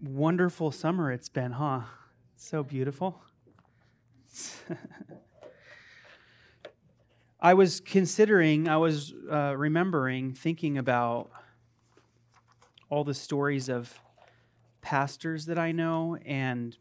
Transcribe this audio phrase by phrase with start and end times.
[0.00, 1.80] Wonderful summer it's been, huh?
[2.36, 3.20] So beautiful.
[7.40, 11.30] I was considering, I was uh, remembering, thinking about
[12.88, 14.00] all the stories of
[14.82, 16.76] pastors that I know and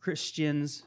[0.00, 0.82] Christians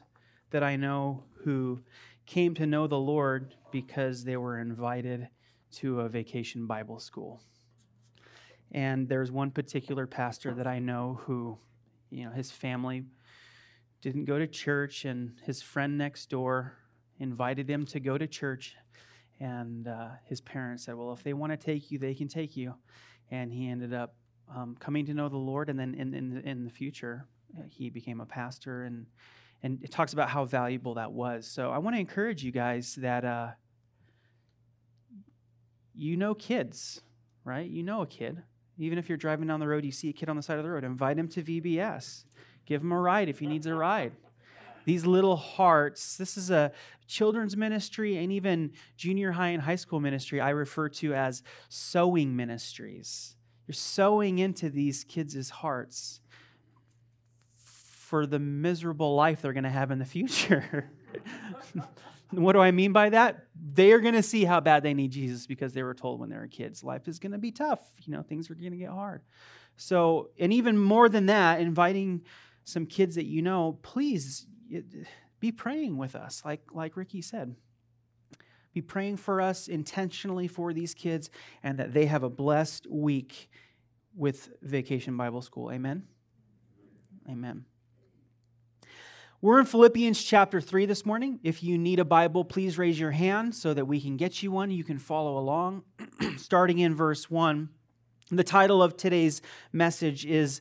[0.50, 1.80] that I know who
[2.26, 5.28] came to know the Lord because they were invited
[5.76, 7.40] to a vacation Bible school.
[8.76, 11.56] And there's one particular pastor that I know who,
[12.10, 13.04] you know, his family
[14.02, 16.74] didn't go to church, and his friend next door
[17.18, 18.76] invited him to go to church.
[19.40, 22.54] And uh, his parents said, Well, if they want to take you, they can take
[22.54, 22.74] you.
[23.30, 24.14] And he ended up
[24.54, 27.24] um, coming to know the Lord, and then in, in, in the future,
[27.58, 28.84] uh, he became a pastor.
[28.84, 29.06] And,
[29.62, 31.46] and it talks about how valuable that was.
[31.46, 33.52] So I want to encourage you guys that uh,
[35.94, 37.00] you know kids,
[37.42, 37.66] right?
[37.66, 38.42] You know a kid.
[38.78, 40.64] Even if you're driving down the road, you see a kid on the side of
[40.64, 42.24] the road, invite him to VBS.
[42.66, 44.12] Give him a ride if he needs a ride.
[44.84, 46.72] These little hearts, this is a
[47.08, 52.36] children's ministry and even junior high and high school ministry I refer to as sowing
[52.36, 53.36] ministries.
[53.66, 56.20] You're sowing into these kids' hearts
[57.56, 60.90] for the miserable life they're going to have in the future.
[62.30, 63.46] what do I mean by that?
[63.74, 66.28] They are going to see how bad they need Jesus because they were told when
[66.28, 67.80] they were kids, life is going to be tough.
[68.02, 69.22] You know, things are going to get hard.
[69.76, 72.22] So, and even more than that, inviting
[72.64, 74.46] some kids that you know, please
[75.38, 77.54] be praying with us, like, like Ricky said.
[78.74, 81.30] Be praying for us intentionally for these kids
[81.62, 83.48] and that they have a blessed week
[84.14, 85.70] with Vacation Bible School.
[85.70, 86.04] Amen?
[87.28, 87.64] Amen.
[89.46, 91.38] We're in Philippians chapter 3 this morning.
[91.44, 94.50] If you need a Bible, please raise your hand so that we can get you
[94.50, 94.72] one.
[94.72, 95.84] You can follow along.
[96.36, 97.68] Starting in verse 1,
[98.32, 99.42] the title of today's
[99.72, 100.60] message is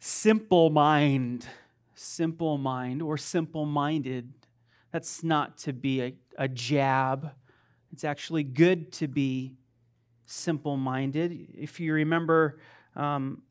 [0.00, 1.46] Simple Mind.
[1.94, 4.32] Simple Mind or Simple Minded.
[4.90, 7.30] That's not to be a, a jab,
[7.92, 9.54] it's actually good to be
[10.26, 11.54] simple minded.
[11.56, 12.58] If you remember,
[12.96, 13.42] um,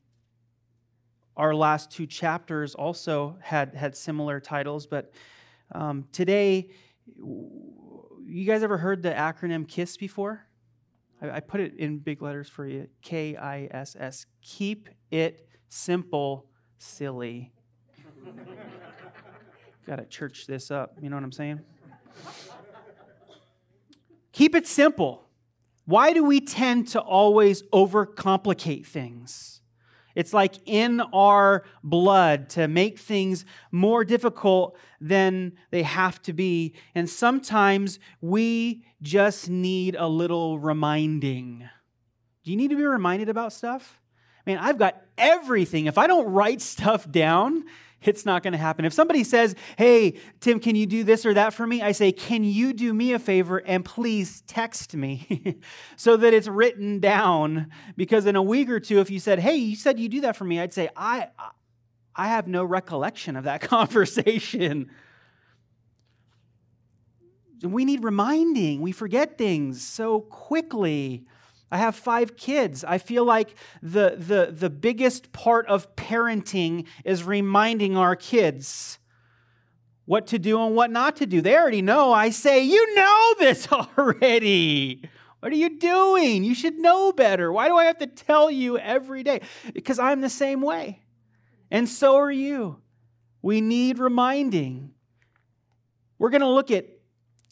[1.38, 5.12] our last two chapters also had had similar titles, but
[5.72, 6.70] um, today,
[7.16, 10.44] you guys ever heard the acronym KISS before?
[11.22, 14.26] I, I put it in big letters for you K I S S.
[14.42, 16.46] Keep it simple,
[16.78, 17.52] silly.
[19.86, 21.60] Got to church this up, you know what I'm saying?
[24.32, 25.28] Keep it simple.
[25.84, 29.57] Why do we tend to always overcomplicate things?
[30.18, 36.74] It's like in our blood to make things more difficult than they have to be.
[36.92, 41.68] And sometimes we just need a little reminding.
[42.42, 44.00] Do you need to be reminded about stuff?
[44.44, 45.86] Man, I've got everything.
[45.86, 47.66] If I don't write stuff down,
[48.02, 48.84] it's not going to happen.
[48.84, 51.82] If somebody says, Hey, Tim, can you do this or that for me?
[51.82, 55.58] I say, Can you do me a favor and please text me
[55.96, 57.70] so that it's written down?
[57.96, 60.36] Because in a week or two, if you said, Hey, you said you do that
[60.36, 61.28] for me, I'd say, I,
[62.14, 64.90] I have no recollection of that conversation.
[67.62, 68.80] We need reminding.
[68.80, 71.24] We forget things so quickly.
[71.70, 72.82] I have five kids.
[72.84, 78.98] I feel like the, the, the biggest part of parenting is reminding our kids
[80.06, 81.42] what to do and what not to do.
[81.42, 82.12] They already know.
[82.12, 85.02] I say, You know this already.
[85.40, 86.42] What are you doing?
[86.42, 87.52] You should know better.
[87.52, 89.42] Why do I have to tell you every day?
[89.72, 91.02] Because I'm the same way.
[91.70, 92.80] And so are you.
[93.42, 94.92] We need reminding.
[96.18, 96.86] We're going to look at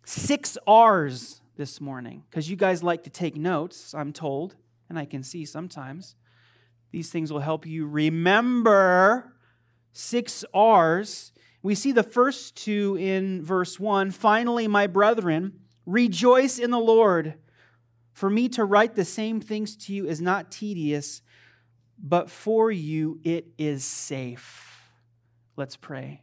[0.05, 4.57] six R's this morning because you guys like to take notes, I'm told,
[4.89, 6.15] and I can see sometimes.
[6.93, 9.33] These things will help you remember
[9.93, 11.33] six R's.
[11.63, 14.13] We see the first two in verse 1.
[14.13, 17.35] Finally, my brethren, rejoice in the Lord.
[18.13, 21.23] For me to write the same things to you is not tedious,
[21.99, 24.91] but for you it is safe.
[25.57, 26.23] Let's pray.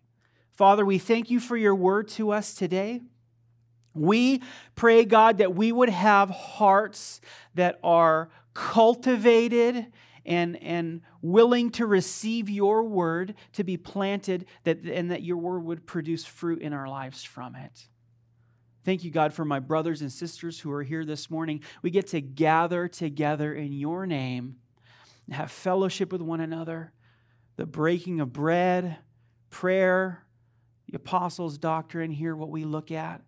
[0.54, 3.02] Father, we thank you for your word to us today.
[3.94, 4.42] We
[4.76, 7.22] pray, God, that we would have hearts
[7.56, 9.88] that are cultivated
[10.26, 15.64] and, and willing to receive your word to be planted that, and that your word
[15.66, 17.88] would produce fruit in our lives from it.
[18.86, 21.62] Thank you, God, for my brothers and sisters who are here this morning.
[21.82, 24.58] We get to gather together in your name,
[25.32, 26.92] have fellowship with one another,
[27.56, 28.98] the breaking of bread,
[29.50, 30.26] prayer,
[30.90, 33.22] the apostles' doctrine, here what we look at.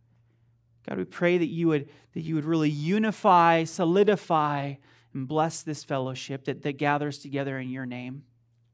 [0.88, 4.76] God, we pray that you would, that you would really unify, solidify,
[5.14, 8.24] and bless this fellowship that, that gathers together in your name.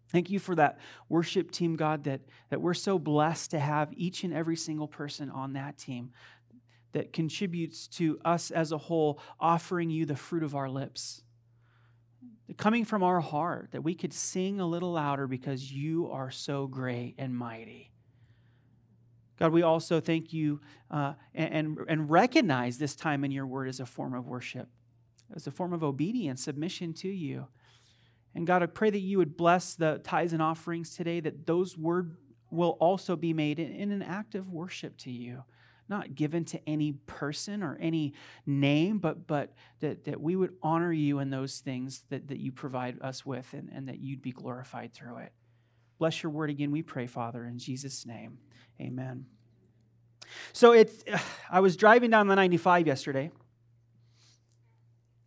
[0.10, 4.25] Thank you for that worship team, God, that, that we're so blessed to have each
[4.25, 6.12] and every single person on that team
[6.92, 11.24] that contributes to us as a whole offering you the fruit of our lips.
[12.57, 16.68] Coming from our heart, that we could sing a little louder because you are so
[16.68, 17.91] great and mighty.
[19.42, 20.62] God, we also thank you
[20.92, 24.68] uh, and, and recognize this time in your word as a form of worship,
[25.36, 27.48] as a form of obedience, submission to you.
[28.36, 31.76] And God, I pray that you would bless the tithes and offerings today, that those
[31.76, 32.16] words
[32.52, 35.44] will also be made in, in an act of worship to you
[35.90, 38.14] not given to any person or any
[38.46, 42.50] name, but, but that, that we would honor you in those things that, that you
[42.52, 45.34] provide us with and, and that you'd be glorified through it.
[45.98, 48.38] Bless your word again, we pray, Father, in Jesus' name.
[48.81, 49.25] Amen.
[50.54, 51.04] So it's,
[51.51, 53.31] I was driving down the 95 yesterday,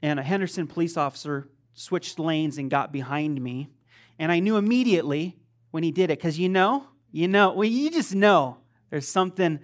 [0.02, 3.70] and a Henderson police officer switched lanes and got behind me.
[4.18, 5.36] And I knew immediately
[5.70, 8.58] when he did it, because you know, you know, well, you just know
[8.90, 9.60] there's something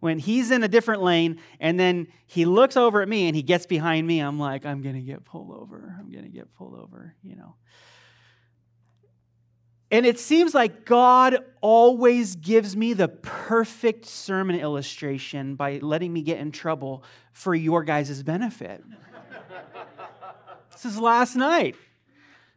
[0.00, 3.42] when he's in a different lane and then he looks over at me and he
[3.42, 5.96] gets behind me, I'm like, I'm going to get pulled over.
[5.98, 7.54] I'm going to get pulled over, you know.
[9.90, 16.22] And it seems like God always gives me the perfect sermon illustration by letting me
[16.22, 18.82] get in trouble for your guys' benefit.
[20.72, 21.76] this is last night.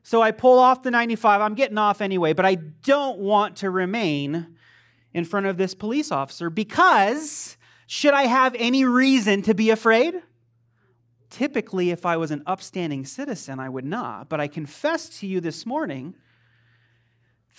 [0.02, 1.42] So I pull off the 95.
[1.42, 4.56] I'm getting off anyway, but I don't want to remain
[5.14, 10.16] in front of this police officer because should I have any reason to be afraid?
[11.30, 14.30] Typically, if I was an upstanding citizen, I would not.
[14.30, 16.16] But I confess to you this morning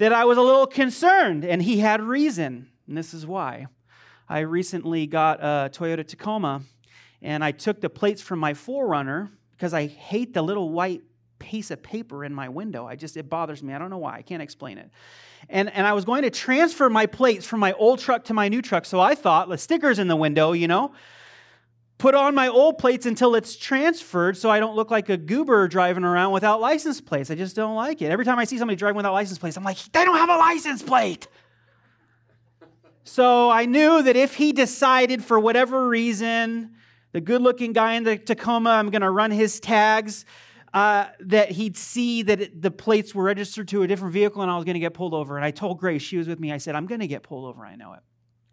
[0.00, 2.70] that I was a little concerned, and he had reason.
[2.88, 3.66] And this is why.
[4.30, 6.62] I recently got a Toyota Tacoma,
[7.20, 11.02] and I took the plates from my 4Runner because I hate the little white
[11.38, 12.86] piece of paper in my window.
[12.86, 13.74] I just, it bothers me.
[13.74, 14.14] I don't know why.
[14.14, 14.90] I can't explain it.
[15.50, 18.48] And, and I was going to transfer my plates from my old truck to my
[18.48, 18.86] new truck.
[18.86, 20.92] So I thought, the stickers in the window, you know,
[22.00, 25.68] put on my old plates until it's transferred so I don't look like a goober
[25.68, 27.30] driving around without license plates.
[27.30, 28.10] I just don't like it.
[28.10, 30.38] Every time I see somebody driving without license plates, I'm like, they don't have a
[30.38, 31.28] license plate.
[33.04, 36.74] So I knew that if he decided for whatever reason,
[37.12, 40.24] the good looking guy in the Tacoma, I'm going to run his tags
[40.72, 44.50] uh, that he'd see that it, the plates were registered to a different vehicle and
[44.50, 45.36] I was going to get pulled over.
[45.36, 47.44] And I told Grace, she was with me, I said, I'm going to get pulled
[47.44, 47.62] over.
[47.66, 48.00] I know it.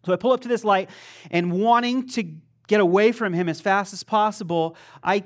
[0.04, 0.90] So I pull up to this light
[1.30, 2.24] and wanting to
[2.68, 5.24] get away from him as fast as possible, I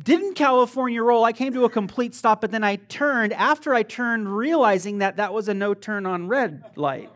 [0.00, 1.24] didn't California roll.
[1.24, 3.32] I came to a complete stop, but then I turned.
[3.32, 7.10] After I turned, realizing that that was a no turn on red light.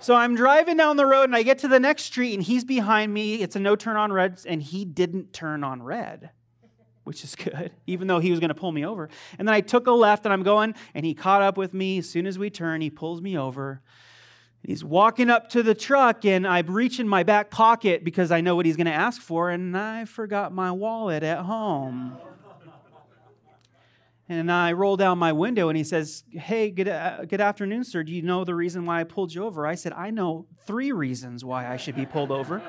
[0.00, 2.62] So I'm driving down the road and I get to the next street and he's
[2.62, 3.36] behind me.
[3.36, 6.30] It's a no turn on red, and he didn't turn on red
[7.04, 9.08] which is good, even though he was going to pull me over.
[9.38, 11.98] And then I took a left and I'm going, and he caught up with me.
[11.98, 13.82] As soon as we turn, he pulls me over.
[14.66, 18.40] He's walking up to the truck, and I reach in my back pocket because I
[18.40, 22.16] know what he's going to ask for, and I forgot my wallet at home.
[24.26, 28.02] And I roll down my window, and he says, Hey, good, uh, good afternoon, sir.
[28.02, 29.66] Do you know the reason why I pulled you over?
[29.66, 32.62] I said, I know three reasons why I should be pulled over.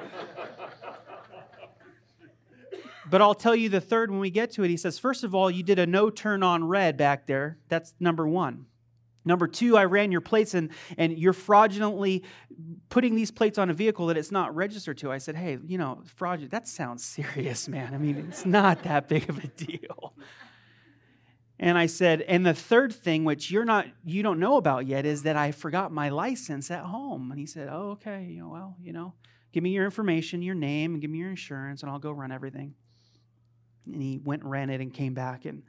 [3.09, 4.69] But I'll tell you the third when we get to it.
[4.69, 7.57] He says, First of all, you did a no turn on red back there.
[7.69, 8.65] That's number one.
[9.25, 12.23] Number two, I ran your plates and, and you're fraudulently
[12.89, 15.11] putting these plates on a vehicle that it's not registered to.
[15.11, 17.93] I said, hey, you know, fraudulent, that sounds serious, man.
[17.93, 20.13] I mean, it's not that big of a deal.
[21.57, 25.05] And I said, and the third thing, which you're not, you don't know about yet,
[25.05, 27.31] is that I forgot my license at home.
[27.31, 29.13] And he said, oh, okay, you know, well, you know,
[29.53, 32.33] give me your information, your name, and give me your insurance, and I'll go run
[32.33, 32.75] everything.
[33.85, 35.45] And he went and ran it and came back.
[35.45, 35.63] And,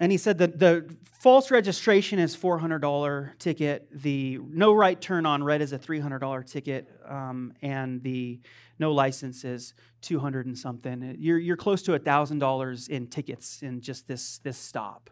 [0.00, 3.86] and he said that the false registration is $400 ticket.
[3.92, 6.88] The no right turn on red is a $300 ticket.
[7.06, 8.40] Um, and the
[8.78, 11.16] no license is 200 and something.
[11.18, 15.10] You're, you're close to $1,000 in tickets in just this, this stop.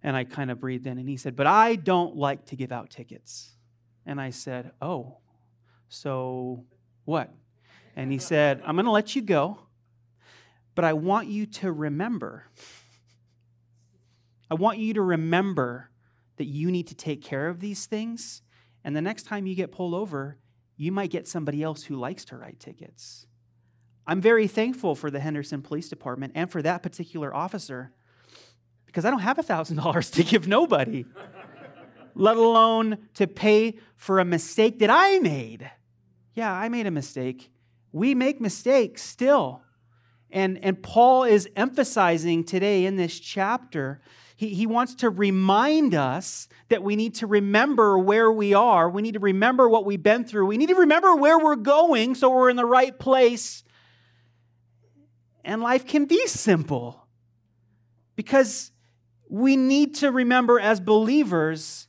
[0.00, 2.70] And I kind of breathed in and he said, But I don't like to give
[2.70, 3.56] out tickets.
[4.06, 5.16] And I said, Oh,
[5.88, 6.64] so
[7.04, 7.34] what?
[7.96, 9.58] And he said, I'm going to let you go
[10.78, 12.44] but I want you to remember
[14.50, 15.90] I want you to remember
[16.36, 18.42] that you need to take care of these things.
[18.84, 20.38] And the next time you get pulled over,
[20.76, 23.26] you might get somebody else who likes to write tickets.
[24.06, 27.92] I'm very thankful for the Henderson Police Department and for that particular officer
[28.86, 31.04] because I don't have $1,000 to give nobody,
[32.14, 35.70] let alone to pay for a mistake that I made.
[36.34, 37.50] Yeah, I made a mistake.
[37.92, 39.62] We make mistakes still.
[40.30, 44.00] And, and Paul is emphasizing today in this chapter,
[44.38, 48.88] he, he wants to remind us that we need to remember where we are.
[48.88, 50.46] We need to remember what we've been through.
[50.46, 53.64] We need to remember where we're going so we're in the right place.
[55.44, 57.04] And life can be simple
[58.14, 58.70] because
[59.28, 61.88] we need to remember as believers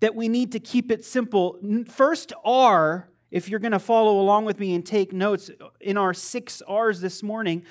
[0.00, 1.60] that we need to keep it simple.
[1.88, 5.48] First, R if you're going to follow along with me and take notes
[5.80, 7.64] in our six R's this morning,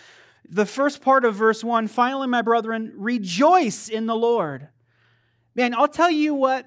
[0.50, 4.68] the first part of verse one finally, my brethren, rejoice in the Lord.
[5.56, 6.66] Man, I'll tell you what,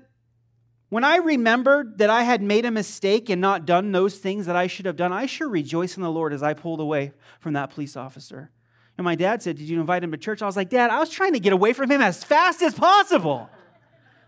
[0.88, 4.56] when I remembered that I had made a mistake and not done those things that
[4.56, 7.54] I should have done, I sure rejoice in the Lord as I pulled away from
[7.54, 8.50] that police officer.
[8.96, 10.40] And my dad said, Did you invite him to church?
[10.40, 12.74] I was like, Dad, I was trying to get away from him as fast as
[12.74, 13.50] possible.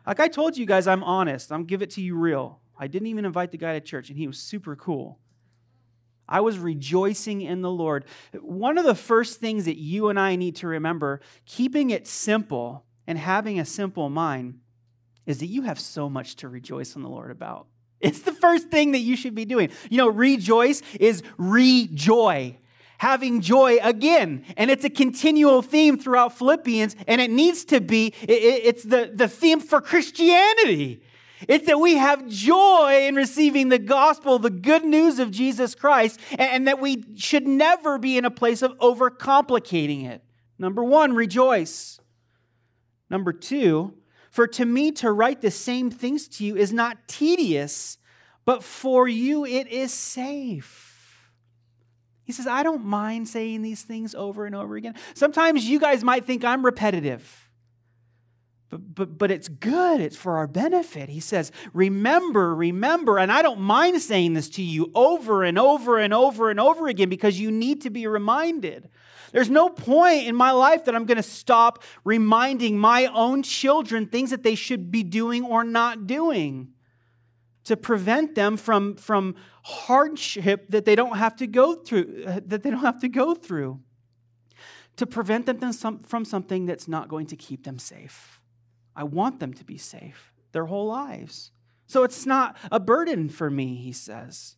[0.06, 1.52] Like I told you guys, I'm honest.
[1.52, 2.60] I'm give it to you real.
[2.78, 5.18] I didn't even invite the guy to church, and he was super cool.
[6.28, 8.04] I was rejoicing in the Lord.
[8.40, 12.84] One of the first things that you and I need to remember, keeping it simple
[13.06, 14.60] and having a simple mind,
[15.26, 17.66] is that you have so much to rejoice in the Lord about.
[18.00, 19.70] It's the first thing that you should be doing.
[19.88, 22.58] You know, rejoice is rejoy
[22.98, 24.44] having joy again.
[24.56, 29.28] And it's a continual theme throughout Philippians, and it needs to be, it's the, the
[29.28, 31.02] theme for Christianity.
[31.48, 36.18] It's that we have joy in receiving the gospel, the good news of Jesus Christ,
[36.38, 40.22] and that we should never be in a place of overcomplicating it.
[40.58, 42.00] Number one, rejoice.
[43.10, 43.94] Number two,
[44.30, 47.98] for to me to write the same things to you is not tedious,
[48.44, 51.30] but for you it is safe.
[52.24, 54.94] He says, I don't mind saying these things over and over again.
[55.14, 57.45] Sometimes you guys might think I'm repetitive.
[58.68, 60.00] But, but, but it's good.
[60.00, 61.08] It's for our benefit.
[61.08, 63.18] He says, Remember, remember.
[63.18, 66.88] And I don't mind saying this to you over and over and over and over
[66.88, 68.88] again because you need to be reminded.
[69.32, 74.06] There's no point in my life that I'm going to stop reminding my own children
[74.06, 76.72] things that they should be doing or not doing
[77.64, 82.62] to prevent them from, from hardship that they don't have to go through, uh, that
[82.62, 83.80] they don't have to go through,
[84.96, 88.35] to prevent them from something that's not going to keep them safe.
[88.96, 91.50] I want them to be safe their whole lives.
[91.86, 94.56] So it's not a burden for me, he says,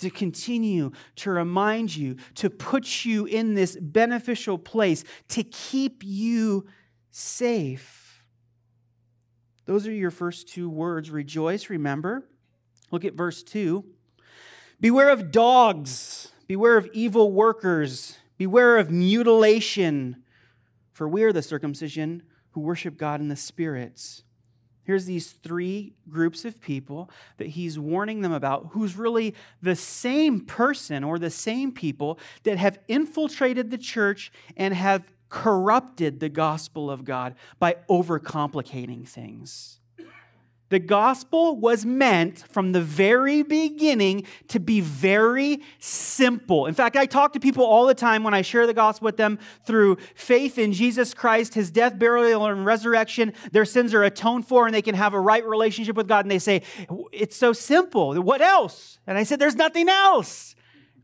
[0.00, 6.66] to continue to remind you, to put you in this beneficial place, to keep you
[7.10, 8.22] safe.
[9.64, 12.28] Those are your first two words rejoice, remember.
[12.90, 13.82] Look at verse 2.
[14.80, 20.22] Beware of dogs, beware of evil workers, beware of mutilation,
[20.92, 22.22] for we are the circumcision
[22.54, 24.22] who worship God in the spirits.
[24.84, 30.40] Here's these three groups of people that he's warning them about, who's really the same
[30.40, 36.90] person or the same people that have infiltrated the church and have corrupted the gospel
[36.90, 39.80] of God by overcomplicating things.
[40.74, 46.66] The gospel was meant from the very beginning to be very simple.
[46.66, 49.16] In fact, I talk to people all the time when I share the gospel with
[49.16, 53.34] them through faith in Jesus Christ, his death, burial, and resurrection.
[53.52, 56.24] Their sins are atoned for and they can have a right relationship with God.
[56.24, 56.62] And they say,
[57.12, 58.20] It's so simple.
[58.20, 58.98] What else?
[59.06, 60.56] And I said, There's nothing else.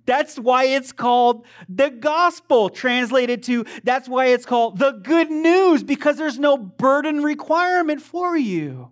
[0.04, 5.84] That's why it's called the gospel, translated to, that's why it's called the good news,
[5.84, 8.90] because there's no burden requirement for you.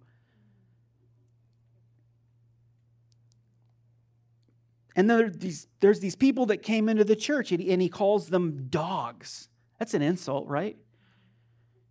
[4.99, 7.88] And then these, there's these people that came into the church, and he, and he
[7.88, 9.49] calls them dogs.
[9.78, 10.76] That's an insult, right?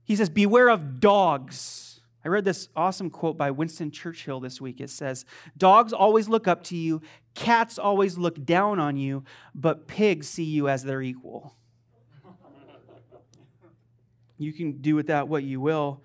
[0.03, 2.01] He says, Beware of dogs.
[2.25, 4.81] I read this awesome quote by Winston Churchill this week.
[4.81, 5.23] It says,
[5.57, 7.01] Dogs always look up to you,
[7.33, 9.23] cats always look down on you,
[9.55, 11.55] but pigs see you as their equal.
[14.37, 16.03] you can do with that what you will.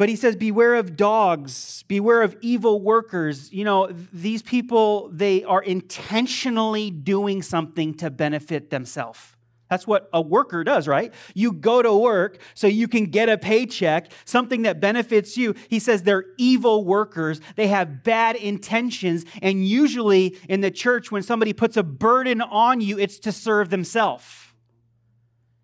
[0.00, 3.52] But he says, Beware of dogs, beware of evil workers.
[3.52, 9.36] You know, these people, they are intentionally doing something to benefit themselves.
[9.68, 11.12] That's what a worker does, right?
[11.34, 15.54] You go to work so you can get a paycheck, something that benefits you.
[15.68, 17.42] He says they're evil workers.
[17.56, 19.26] They have bad intentions.
[19.42, 23.68] And usually in the church, when somebody puts a burden on you, it's to serve
[23.68, 24.24] themselves.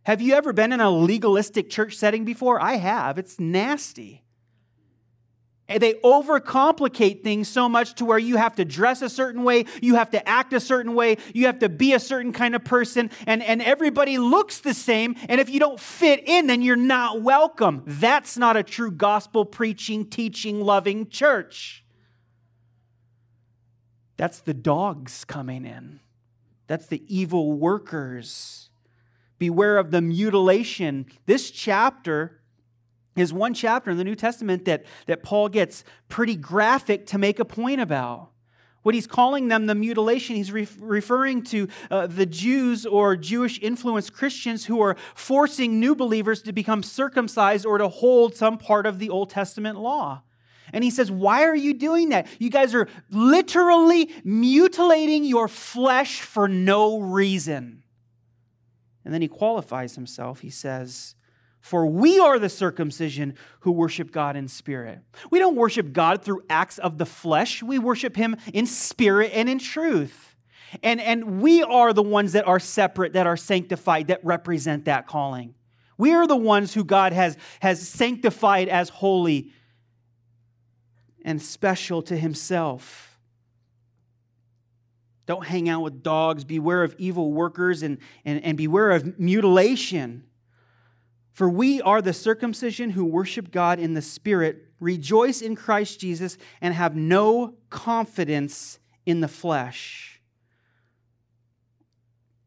[0.03, 2.61] Have you ever been in a legalistic church setting before?
[2.61, 3.17] I have.
[3.17, 4.25] It's nasty.
[5.69, 9.97] They overcomplicate things so much to where you have to dress a certain way, you
[9.97, 13.11] have to act a certain way, you have to be a certain kind of person,
[13.27, 15.17] and, and everybody looks the same.
[15.29, 17.83] And if you don't fit in, then you're not welcome.
[17.85, 21.85] That's not a true gospel preaching, teaching, loving church.
[24.17, 25.99] That's the dogs coming in,
[26.69, 28.71] that's the evil workers.
[29.39, 31.05] Beware of the mutilation.
[31.27, 32.41] This chapter
[33.17, 37.39] is one chapter in the New Testament that, that Paul gets pretty graphic to make
[37.39, 38.31] a point about.
[38.83, 43.59] What he's calling them the mutilation, he's re- referring to uh, the Jews or Jewish
[43.61, 48.87] influenced Christians who are forcing new believers to become circumcised or to hold some part
[48.87, 50.23] of the Old Testament law.
[50.73, 52.29] And he says, Why are you doing that?
[52.39, 57.83] You guys are literally mutilating your flesh for no reason.
[59.05, 60.41] And then he qualifies himself.
[60.41, 61.17] He says,
[61.67, 65.01] for we are the circumcision who worship God in spirit.
[65.31, 69.49] We don't worship God through acts of the flesh, we worship Him in spirit and
[69.49, 70.37] in truth.
[70.85, 75.09] And, and we are the ones that are separate, that are sanctified, that represent that
[75.09, 75.55] calling.
[75.99, 79.51] We are the ones who God has, has sanctified as holy
[81.25, 83.19] and special to Himself.
[85.27, 86.45] Don't hang out with dogs.
[86.45, 90.26] Beware of evil workers and, and, and beware of mutilation.
[91.37, 96.39] For we are the circumcision who worship God in the Spirit, rejoice in Christ Jesus,
[96.63, 100.23] and have no confidence in the flesh.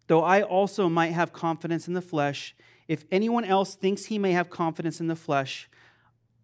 [0.07, 2.55] Though I also might have confidence in the flesh,
[2.87, 5.69] if anyone else thinks he may have confidence in the flesh,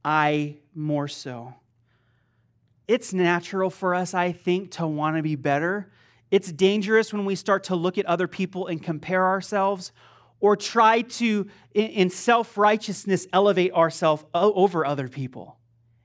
[0.04, 1.56] I more so.
[2.88, 5.92] It's natural for us, I think, to want to be better.
[6.30, 9.92] It's dangerous when we start to look at other people and compare ourselves
[10.40, 15.58] or try to, in self righteousness, elevate ourselves over other people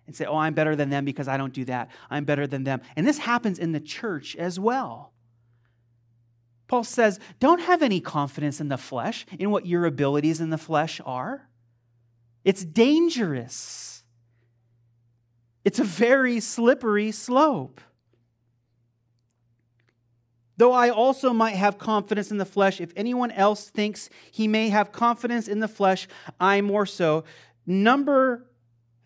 [0.06, 1.90] and say, oh, I'm better than them because I don't do that.
[2.10, 2.80] I'm better than them.
[2.96, 5.12] And this happens in the church as well.
[6.66, 10.58] Paul says, don't have any confidence in the flesh, in what your abilities in the
[10.58, 11.48] flesh are.
[12.44, 14.02] It's dangerous.
[15.64, 17.80] It's a very slippery slope.
[20.60, 24.68] Though I also might have confidence in the flesh, if anyone else thinks he may
[24.68, 26.06] have confidence in the flesh,
[26.38, 27.24] I more so.
[27.66, 28.46] Number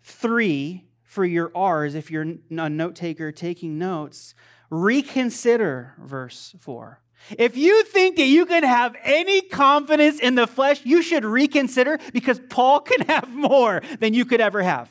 [0.03, 4.35] three for your R's, if you're a note taker taking notes,
[4.69, 6.99] reconsider verse 4.
[7.39, 11.99] If you think that you can have any confidence in the flesh, you should reconsider
[12.11, 14.89] because Paul can have more than you could ever have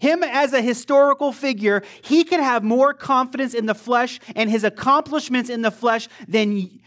[0.00, 4.64] him as a historical figure, he could have more confidence in the flesh and his
[4.64, 6.80] accomplishments in the flesh than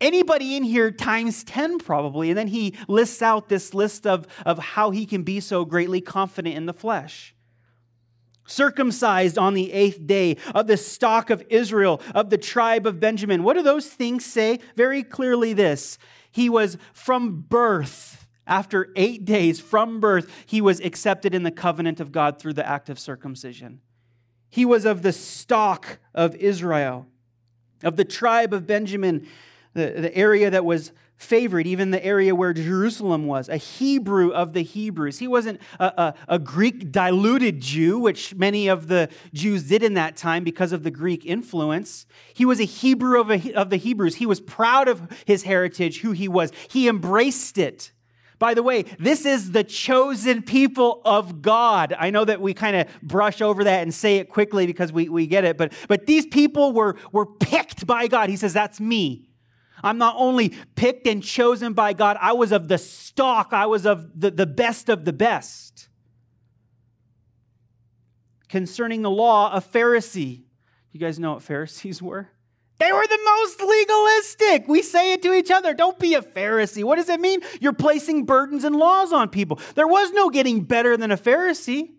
[0.00, 2.30] anybody in here times 10 probably.
[2.30, 6.00] And then he lists out this list of, of how he can be so greatly
[6.00, 7.34] confident in the flesh.
[8.46, 13.42] Circumcised on the eighth day of the stock of israel of the tribe of benjamin.
[13.42, 14.60] What do those things say?
[14.76, 15.98] Very clearly this.
[16.30, 22.00] He was from birth after eight days from birth, he was accepted in the covenant
[22.00, 23.80] of God through the act of circumcision.
[24.48, 27.06] He was of the stock of Israel,
[27.82, 29.26] of the tribe of Benjamin,
[29.74, 34.52] the, the area that was favored, even the area where Jerusalem was, a Hebrew of
[34.52, 35.18] the Hebrews.
[35.18, 39.94] He wasn't a, a, a, Greek diluted Jew, which many of the Jews did in
[39.94, 42.06] that time because of the Greek influence.
[42.34, 44.16] He was a Hebrew of, a, of the Hebrews.
[44.16, 46.52] He was proud of his heritage, who he was.
[46.68, 47.92] He embraced it.
[48.38, 51.94] By the way, this is the chosen people of God.
[51.98, 55.08] I know that we kind of brush over that and say it quickly because we,
[55.08, 58.28] we get it, but, but these people were, were picked by God.
[58.28, 59.30] He says, That's me.
[59.82, 63.86] I'm not only picked and chosen by God, I was of the stock, I was
[63.86, 65.88] of the, the best of the best.
[68.48, 70.44] Concerning the law, a Pharisee.
[70.92, 72.30] You guys know what Pharisees were?
[72.78, 74.68] They were the most legalistic.
[74.68, 75.72] We say it to each other.
[75.72, 76.84] Don't be a Pharisee.
[76.84, 77.40] What does it mean?
[77.60, 79.58] You're placing burdens and laws on people.
[79.74, 81.92] There was no getting better than a Pharisee.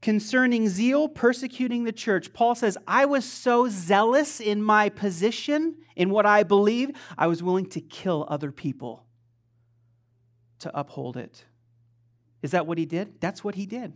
[0.00, 6.10] Concerning zeal, persecuting the church, Paul says, I was so zealous in my position, in
[6.10, 9.04] what I believe, I was willing to kill other people
[10.60, 11.44] to uphold it.
[12.42, 13.20] Is that what he did?
[13.20, 13.92] That's what he did.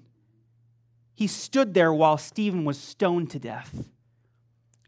[1.15, 3.85] He stood there while Stephen was stoned to death.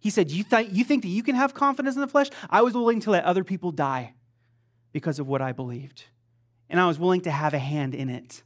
[0.05, 2.29] He said, you, th- you think that you can have confidence in the flesh?
[2.51, 4.13] I was willing to let other people die
[4.93, 6.05] because of what I believed.
[6.69, 8.43] And I was willing to have a hand in it.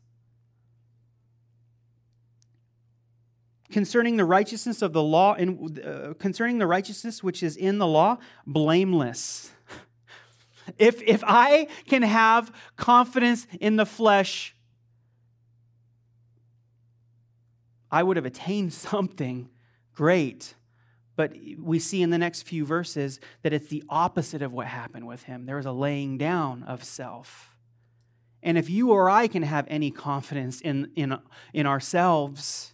[3.73, 7.89] Concerning the righteousness of the law, and uh, concerning the righteousness which is in the
[7.89, 9.51] law, blameless.
[10.77, 14.55] If, if I can have confidence in the flesh,
[17.91, 19.49] I would have attained something
[19.95, 20.55] great.
[21.19, 25.05] But we see in the next few verses that it's the opposite of what happened
[25.05, 25.47] with him.
[25.47, 27.57] There was a laying down of self.
[28.41, 31.19] And if you or I can have any confidence in, in,
[31.53, 32.73] in ourselves,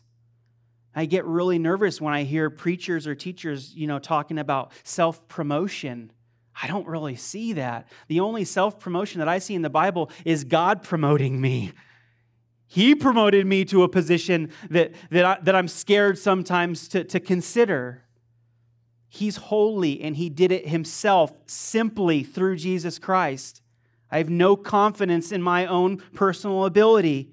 [0.95, 6.13] I get really nervous when I hear preachers or teachers, you know, talking about self-promotion.
[6.63, 7.89] I don't really see that.
[8.09, 11.73] The only self-promotion that I see in the Bible is God promoting me.
[12.67, 17.21] He promoted me to a position that, that, I, that I'm scared sometimes to, to
[17.21, 18.04] consider.
[19.15, 23.63] He's holy and he did it himself simply through Jesus Christ.
[24.11, 27.31] I have no confidence in my own personal ability.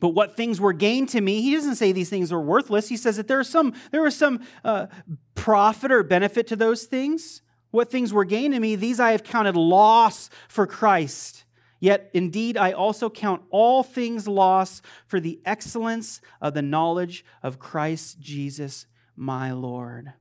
[0.00, 2.88] But what things were gained to me, he doesn't say these things are worthless.
[2.88, 4.88] He says that there, are some, there was some uh,
[5.36, 7.40] profit or benefit to those things.
[7.70, 11.44] What things were gained to me, these I have counted loss for Christ.
[11.78, 17.60] Yet indeed, I also count all things loss for the excellence of the knowledge of
[17.60, 18.86] Christ Jesus
[19.18, 20.12] my Lord.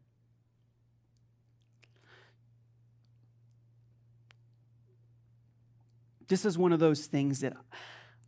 [6.28, 7.54] This is one of those things that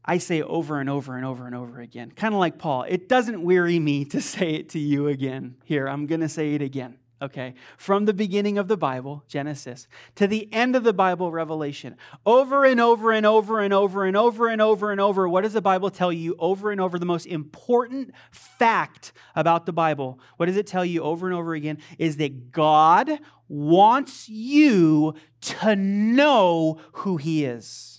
[0.05, 2.11] I say over and over and over and over again.
[2.11, 2.83] Kind of like Paul.
[2.87, 5.55] It doesn't weary me to say it to you again.
[5.65, 6.97] Here, I'm going to say it again.
[7.21, 11.97] Okay, from the beginning of the Bible, Genesis, to the end of the Bible, Revelation,
[12.25, 15.27] over and over and over and over and over and over and over.
[15.27, 16.97] What does the Bible tell you over and over?
[16.97, 21.53] The most important fact about the Bible, what does it tell you over and over
[21.53, 21.79] again?
[21.97, 27.98] Is that God wants you to know who He is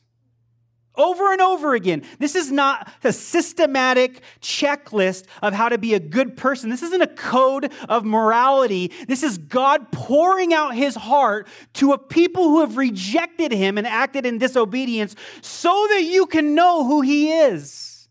[1.01, 2.03] over and over again.
[2.19, 6.71] This is not a systematic checklist of how to be a good person.
[6.71, 8.93] This isn't a code of morality.
[9.09, 13.87] This is God pouring out his heart to a people who have rejected him and
[13.87, 18.09] acted in disobedience so that you can know who he is.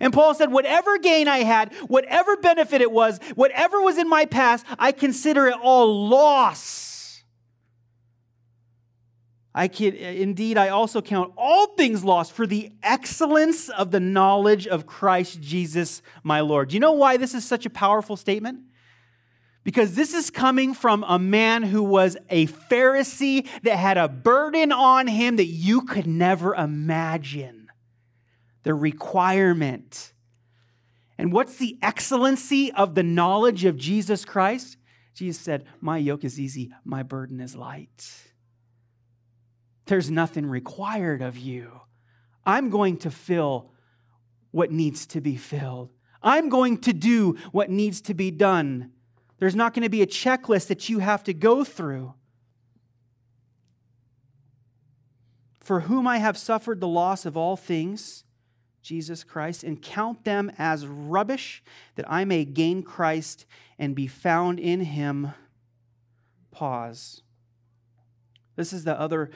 [0.00, 4.24] And Paul said, Whatever gain I had, whatever benefit it was, whatever was in my
[4.24, 6.91] past, I consider it all loss
[9.54, 14.66] I can indeed I also count all things lost for the excellence of the knowledge
[14.66, 16.70] of Christ Jesus my Lord.
[16.70, 18.60] Do you know why this is such a powerful statement?
[19.64, 24.72] Because this is coming from a man who was a Pharisee that had a burden
[24.72, 27.68] on him that you could never imagine.
[28.64, 30.12] The requirement.
[31.18, 34.78] And what's the excellency of the knowledge of Jesus Christ?
[35.14, 38.31] Jesus said, My yoke is easy, my burden is light.
[39.86, 41.80] There's nothing required of you.
[42.44, 43.70] I'm going to fill
[44.50, 45.90] what needs to be filled.
[46.22, 48.92] I'm going to do what needs to be done.
[49.38, 52.14] There's not going to be a checklist that you have to go through.
[55.58, 58.24] For whom I have suffered the loss of all things,
[58.82, 61.62] Jesus Christ, and count them as rubbish,
[61.94, 63.46] that I may gain Christ
[63.78, 65.32] and be found in him.
[66.50, 67.22] Pause.
[68.56, 69.30] This is the other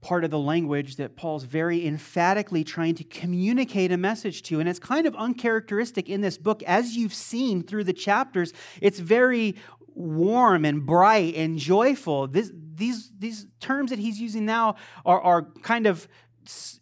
[0.00, 4.58] part of the language that Paul's very emphatically trying to communicate a message to.
[4.58, 8.52] And it's kind of uncharacteristic in this book, as you've seen through the chapters.
[8.80, 9.56] It's very
[9.94, 12.28] warm and bright and joyful.
[12.28, 16.08] This, these, these terms that he's using now are, are kind of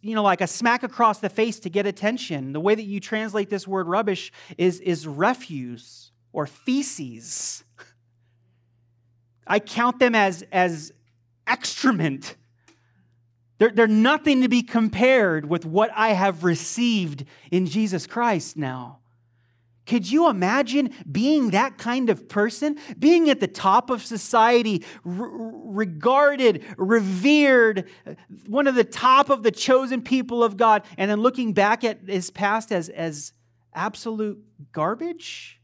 [0.01, 2.99] you know like a smack across the face to get attention the way that you
[2.99, 7.65] translate this word rubbish is is refuse or feces
[9.47, 10.93] i count them as as
[11.45, 12.37] excrement
[13.59, 18.99] they're, they're nothing to be compared with what I have received in Jesus Christ now.
[19.85, 22.77] Could you imagine being that kind of person?
[22.97, 27.89] Being at the top of society, regarded, revered,
[28.45, 32.01] one of the top of the chosen people of God, and then looking back at
[32.07, 33.33] his past as, as
[33.73, 34.39] absolute
[34.71, 35.59] garbage?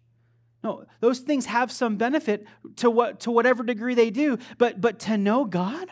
[0.63, 4.97] No, those things have some benefit to, what, to whatever degree they do, but, but
[5.01, 5.88] to know God?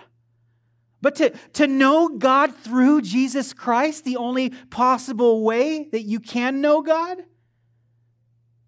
[1.03, 6.61] But to, to know God through Jesus Christ, the only possible way that you can
[6.61, 7.25] know God,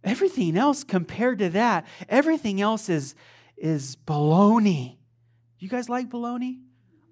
[0.04, 3.16] everything else compared to that, everything else is,
[3.56, 4.98] is baloney.
[5.60, 6.60] You guys like bologna?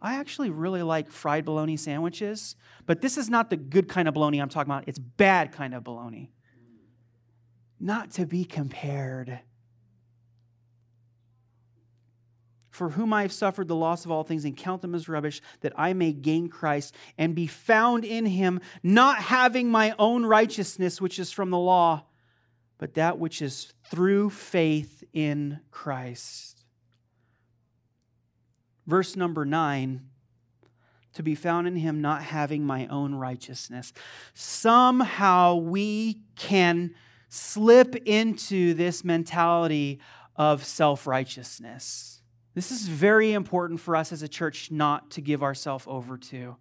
[0.01, 4.15] I actually really like fried bologna sandwiches, but this is not the good kind of
[4.15, 4.89] bologna I'm talking about.
[4.89, 6.33] It's bad kind of bologna.
[7.79, 9.39] Not to be compared
[12.73, 15.41] for whom I have suffered the loss of all things and count them as rubbish,
[15.61, 20.99] that I may gain Christ and be found in him, not having my own righteousness,
[20.99, 22.03] which is from the law,
[22.79, 26.65] but that which is through faith in Christ.
[28.87, 30.09] Verse number nine
[31.13, 33.93] to be found in him not having my own righteousness.
[34.33, 36.95] Somehow we can
[37.29, 39.99] slip into this mentality
[40.35, 42.22] of self righteousness.
[42.53, 46.55] This is very important for us as a church not to give ourselves over to.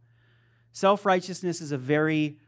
[0.72, 2.38] Self righteousness is a very,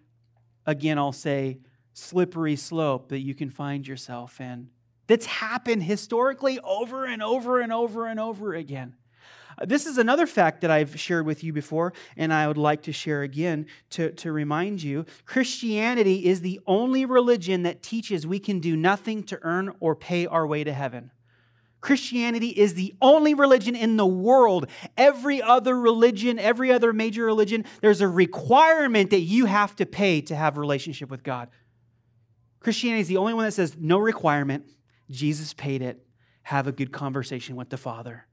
[0.67, 1.59] again, I'll say,
[1.93, 4.71] slippery slope that you can find yourself in.
[5.07, 8.97] That's happened historically over and over and over and over again.
[9.65, 12.93] This is another fact that I've shared with you before, and I would like to
[12.93, 15.07] share again to, to remind you.
[15.27, 20.27] Christianity is the only religion that teaches we can do nothing to earn or pay
[20.27, 21.13] our way to heaven.
[21.85, 24.69] Christianity is the only religion in the world.
[24.97, 30.23] Every other religion, every other major religion, there's a requirement that you have to pay
[30.23, 31.51] to have a relationship with God.
[32.59, 34.65] Christianity is the only one that says no requirement.
[35.11, 36.03] Jesus paid it.
[36.45, 38.29] Have a good conversation with the Father.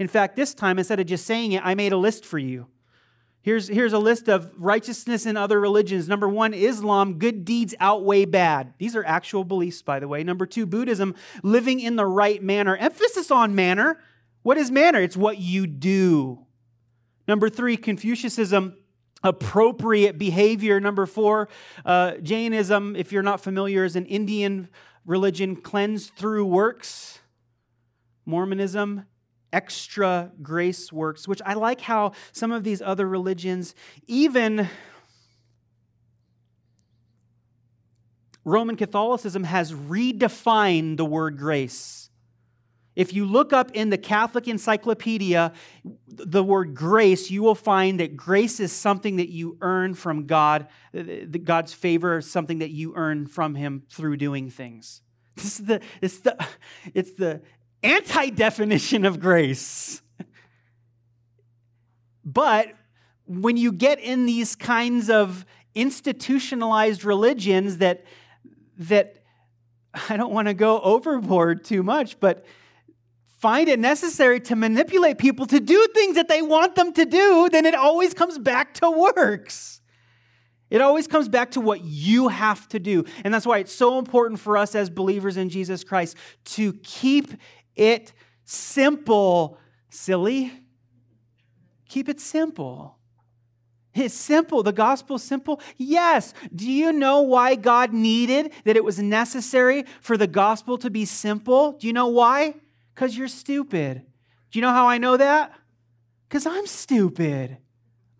[0.00, 2.66] In fact, this time, instead of just saying it, I made a list for you.
[3.48, 6.06] Here's, here's a list of righteousness in other religions.
[6.06, 8.74] Number one, Islam, good deeds outweigh bad.
[8.76, 10.22] These are actual beliefs, by the way.
[10.22, 12.76] Number two, Buddhism, living in the right manner.
[12.76, 14.00] Emphasis on manner.
[14.42, 15.00] What is manner?
[15.00, 16.44] It's what you do.
[17.26, 18.76] Number three, Confucianism,
[19.22, 20.78] appropriate behavior.
[20.78, 21.48] Number four,
[21.86, 24.68] uh, Jainism, if you're not familiar, is an Indian
[25.06, 27.20] religion cleansed through works.
[28.26, 29.06] Mormonism,
[29.52, 33.74] extra grace works, which I like how some of these other religions,
[34.06, 34.68] even
[38.44, 42.08] Roman Catholicism, has redefined the word grace.
[42.98, 45.52] If you look up in the Catholic Encyclopedia
[46.08, 50.66] the word grace, you will find that grace is something that you earn from God.
[51.44, 55.02] God's favor is something that you earn from Him through doing things.
[55.36, 56.46] This is the, it's the,
[56.92, 57.40] it's the
[57.82, 60.02] anti definition of grace.
[62.24, 62.74] But
[63.26, 68.04] when you get in these kinds of institutionalized religions that,
[68.78, 69.16] that
[70.08, 72.44] I don't want to go overboard too much, but
[73.38, 77.48] find it necessary to manipulate people to do things that they want them to do,
[77.50, 79.80] then it always comes back to works.
[80.70, 83.04] It always comes back to what you have to do.
[83.24, 87.32] And that's why it's so important for us as believers in Jesus Christ to keep
[87.78, 88.12] it
[88.44, 90.52] simple, silly.
[91.88, 92.98] Keep it simple.
[93.94, 94.62] It's simple.
[94.62, 95.60] The gospel's simple.
[95.76, 96.34] Yes.
[96.54, 101.04] Do you know why God needed that it was necessary for the gospel to be
[101.04, 101.72] simple?
[101.72, 102.54] Do you know why?
[102.94, 104.02] Because you're stupid.
[104.50, 105.52] Do you know how I know that?
[106.28, 107.58] Because I'm stupid.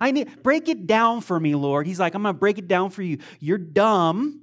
[0.01, 1.87] I need break it down for me, Lord.
[1.87, 3.19] He's like, I'm gonna break it down for you.
[3.41, 4.43] You're dumb.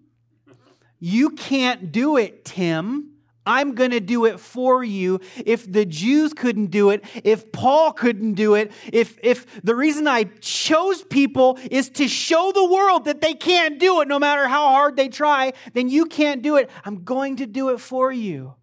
[0.99, 3.14] You can't do it, Tim.
[3.45, 5.19] I'm going to do it for you.
[5.45, 10.08] If the Jews couldn't do it, if Paul couldn't do it, if, if the reason
[10.08, 14.47] I chose people is to show the world that they can't do it no matter
[14.47, 16.69] how hard they try, then you can't do it.
[16.84, 18.55] I'm going to do it for you.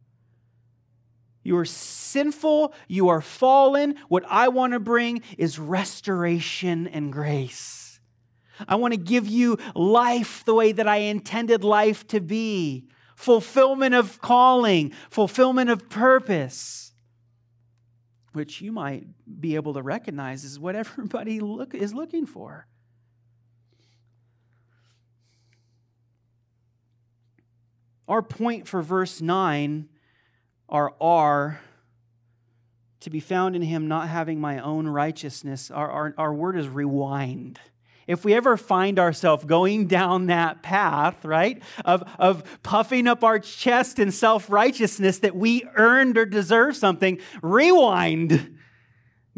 [1.45, 3.97] You are sinful, you are fallen.
[4.09, 8.01] What I want to bring is restoration and grace.
[8.69, 12.87] I want to give you life the way that I intended life to be
[13.23, 16.93] fulfillment of calling, fulfillment of purpose,
[18.33, 19.07] which you might
[19.41, 22.67] be able to recognize is what everybody look, is looking for.
[28.09, 29.89] Our point for verse 9,
[30.69, 31.61] our R,
[33.01, 36.69] to be found in him not having my own righteousness, our, our, our word is
[36.69, 37.61] rewind
[38.07, 43.39] if we ever find ourselves going down that path, right, of, of puffing up our
[43.39, 48.59] chest in self righteousness that we earned or deserve something, rewind.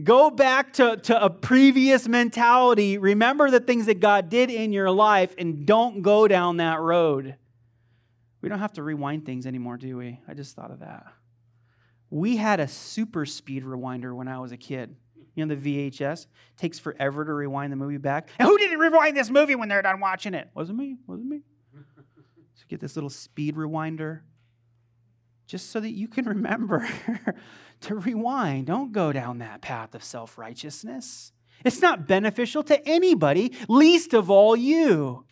[0.03, 2.99] Go back to, to a previous mentality.
[2.99, 7.37] Remember the things that God did in your life and don't go down that road.
[8.41, 10.21] We don't have to rewind things anymore, do we?
[10.27, 11.07] I just thought of that.
[12.11, 14.97] We had a super speed rewinder when I was a kid
[15.35, 16.27] you know, the VHS.
[16.57, 18.29] takes forever to rewind the movie back.
[18.39, 20.49] And who didn't rewind this movie when they're done watching it?
[20.55, 20.97] Wasn't me.
[21.07, 21.43] Wasn't me.
[22.55, 24.21] so get this little speed rewinder
[25.47, 26.89] just so that you can remember
[27.83, 28.67] to rewind.
[28.67, 31.33] Don't go down that path of self righteousness.
[31.65, 35.25] It's not beneficial to anybody, least of all you.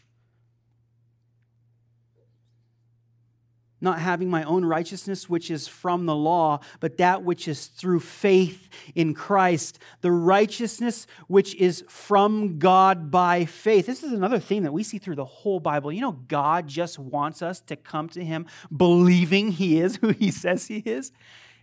[3.82, 8.00] Not having my own righteousness, which is from the law, but that which is through
[8.00, 13.86] faith in Christ, the righteousness which is from God by faith.
[13.86, 15.92] This is another theme that we see through the whole Bible.
[15.92, 20.30] You know, God just wants us to come to Him believing He is who He
[20.30, 21.12] says He is.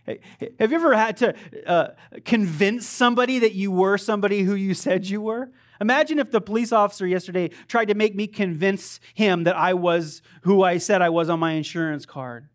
[0.06, 1.34] Have you ever had to
[1.66, 1.88] uh,
[2.24, 5.50] convince somebody that you were somebody who you said you were?
[5.80, 10.20] Imagine if the police officer yesterday tried to make me convince him that I was
[10.42, 12.48] who I said I was on my insurance card.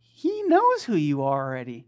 [0.00, 1.86] He knows who you are already.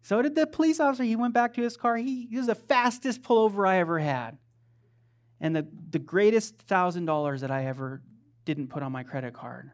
[0.00, 1.04] So did the police officer.
[1.04, 1.96] He went back to his car.
[1.96, 4.38] He, he was the fastest pullover I ever had.
[5.40, 8.00] And the, the greatest $1,000 that I ever
[8.44, 9.72] didn't put on my credit card.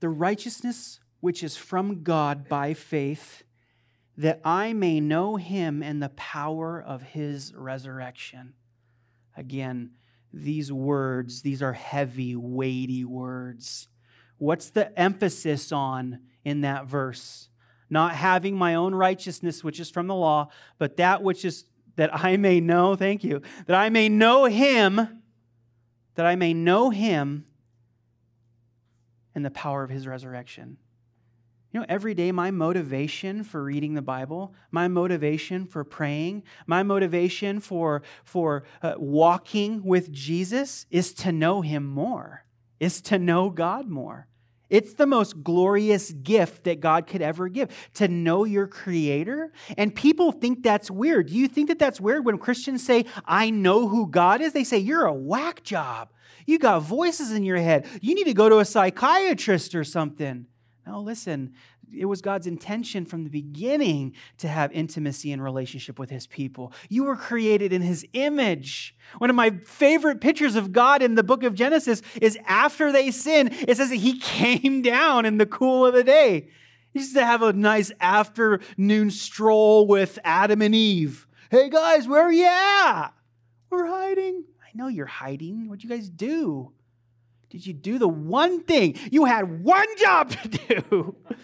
[0.00, 3.44] The righteousness which is from God by faith,
[4.14, 8.52] that I may know him and the power of his resurrection.
[9.34, 9.92] Again,
[10.34, 13.88] these words, these are heavy, weighty words.
[14.36, 17.48] What's the emphasis on in that verse?
[17.88, 21.64] Not having my own righteousness, which is from the law, but that which is
[21.96, 25.22] that I may know, thank you, that I may know him,
[26.16, 27.46] that I may know him
[29.34, 30.76] and the power of his resurrection.
[31.74, 36.84] You know, every day, my motivation for reading the Bible, my motivation for praying, my
[36.84, 42.44] motivation for, for uh, walking with Jesus is to know Him more,
[42.78, 44.28] is to know God more.
[44.70, 49.52] It's the most glorious gift that God could ever give to know your Creator.
[49.76, 51.26] And people think that's weird.
[51.26, 54.52] Do you think that that's weird when Christians say, I know who God is?
[54.52, 56.10] They say, You're a whack job.
[56.46, 57.88] You got voices in your head.
[58.00, 60.46] You need to go to a psychiatrist or something.
[60.86, 61.54] No, listen,
[61.96, 66.72] it was God's intention from the beginning to have intimacy and relationship with his people.
[66.90, 68.94] You were created in his image.
[69.18, 73.10] One of my favorite pictures of God in the book of Genesis is after they
[73.10, 76.48] sin, it says that he came down in the cool of the day.
[76.92, 81.26] He used to have a nice afternoon stroll with Adam and Eve.
[81.50, 83.10] Hey guys, where are you at?
[83.70, 84.44] We're hiding.
[84.62, 85.68] I know you're hiding.
[85.68, 86.72] What'd you guys do?
[87.54, 88.98] Did you do the one thing?
[89.12, 91.14] You had one job to do.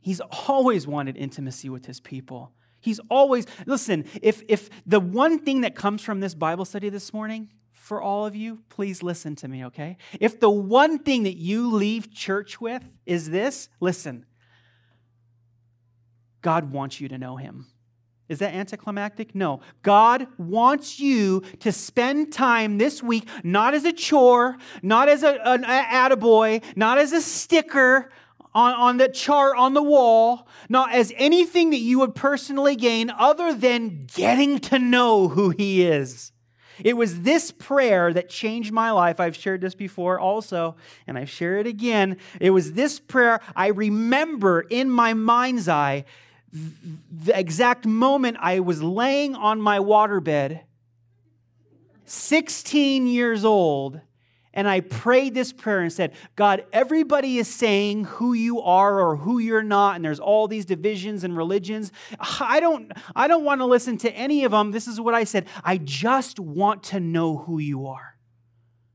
[0.00, 2.52] He's always wanted intimacy with his people.
[2.80, 7.12] He's always, listen, if, if the one thing that comes from this Bible study this
[7.12, 9.98] morning, for all of you, please listen to me, okay?
[10.18, 14.24] If the one thing that you leave church with is this, listen,
[16.40, 17.66] God wants you to know him.
[18.28, 19.34] Is that anticlimactic?
[19.34, 19.60] No.
[19.82, 25.38] God wants you to spend time this week, not as a chore, not as a,
[25.44, 28.10] an attaboy, not as a sticker
[28.52, 33.10] on, on the chart on the wall, not as anything that you would personally gain
[33.10, 36.32] other than getting to know who He is.
[36.82, 39.20] It was this prayer that changed my life.
[39.20, 42.16] I've shared this before also, and I share it again.
[42.40, 46.04] It was this prayer I remember in my mind's eye
[47.10, 50.60] the exact moment I was laying on my waterbed,
[52.04, 54.00] 16 years old,
[54.56, 59.16] and I prayed this prayer and said, God, everybody is saying who you are or
[59.16, 61.92] who you're not, and there's all these divisions and religions.
[62.18, 64.70] I don't, I don't want to listen to any of them.
[64.70, 65.46] This is what I said.
[65.62, 68.16] I just want to know who you are.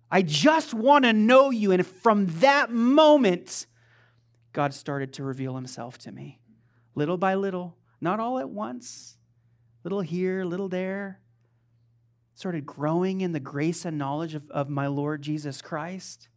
[0.10, 1.72] I just want to know you.
[1.72, 3.68] And from that moment,
[4.52, 6.41] God started to reveal himself to me,
[6.96, 9.18] little by little, not all at once,
[9.84, 11.22] little here, little there
[12.42, 16.28] started growing in the grace and knowledge of, of my Lord Jesus Christ.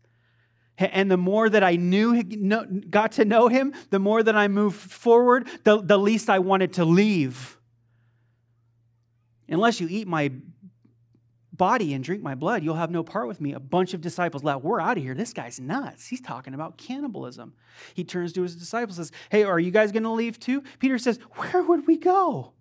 [0.77, 4.77] And the more that I knew, got to know him, the more that I moved
[4.77, 7.57] forward, the, the least I wanted to leave.
[9.49, 10.33] Unless you eat my
[11.57, 13.53] body and drink my blood, you'll have no part with me.
[13.53, 14.65] A bunch of disciples left.
[14.65, 15.15] We're out of here.
[15.15, 16.07] This guy's nuts.
[16.07, 17.55] He's talking about cannibalism.
[17.95, 20.63] He turns to his disciples says, Hey, are you guys going to leave too?
[20.79, 22.53] Peter says, Where would we go?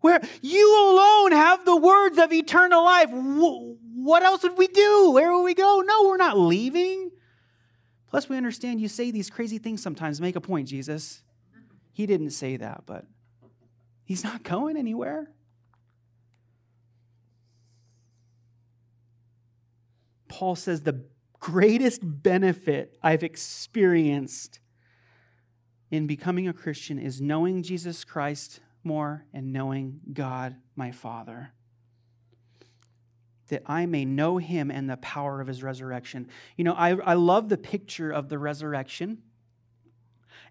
[0.00, 3.08] Where you alone have the words of eternal life.
[3.10, 5.10] What else would we do?
[5.10, 5.82] Where would we go?
[5.84, 7.10] No, we're not leaving.
[8.08, 10.20] Plus, we understand you say these crazy things sometimes.
[10.20, 11.22] Make a point, Jesus.
[11.92, 13.04] He didn't say that, but
[14.04, 15.32] he's not going anywhere.
[20.36, 21.02] Paul says the
[21.40, 24.60] greatest benefit I've experienced
[25.90, 31.52] in becoming a Christian is knowing Jesus Christ more and knowing God my Father.
[33.48, 36.28] That I may know him and the power of his resurrection.
[36.58, 39.22] You know, I, I love the picture of the resurrection.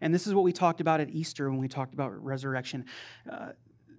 [0.01, 2.85] And this is what we talked about at Easter when we talked about resurrection.
[3.31, 3.49] Uh,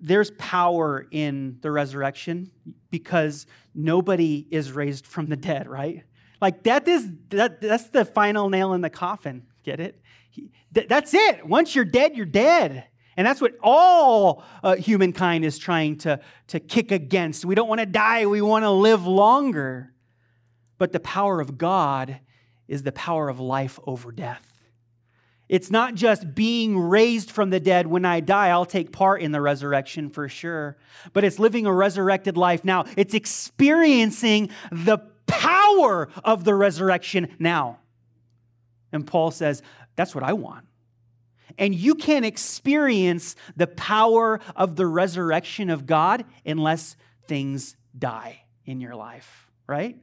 [0.00, 2.50] there's power in the resurrection
[2.90, 6.04] because nobody is raised from the dead, right?
[6.40, 9.44] Like that is that that's the final nail in the coffin.
[9.62, 10.00] Get it?
[10.30, 11.46] He, th- that's it.
[11.46, 12.86] Once you're dead, you're dead.
[13.16, 17.44] And that's what all uh, humankind is trying to, to kick against.
[17.46, 19.94] We don't want to die, we want to live longer.
[20.78, 22.20] But the power of God
[22.68, 24.52] is the power of life over death.
[25.48, 27.86] It's not just being raised from the dead.
[27.86, 30.76] When I die, I'll take part in the resurrection for sure.
[31.12, 32.84] But it's living a resurrected life now.
[32.96, 37.78] It's experiencing the power of the resurrection now.
[38.92, 39.62] And Paul says,
[39.94, 40.66] That's what I want.
[41.58, 46.96] And you can't experience the power of the resurrection of God unless
[47.28, 49.96] things die in your life, right?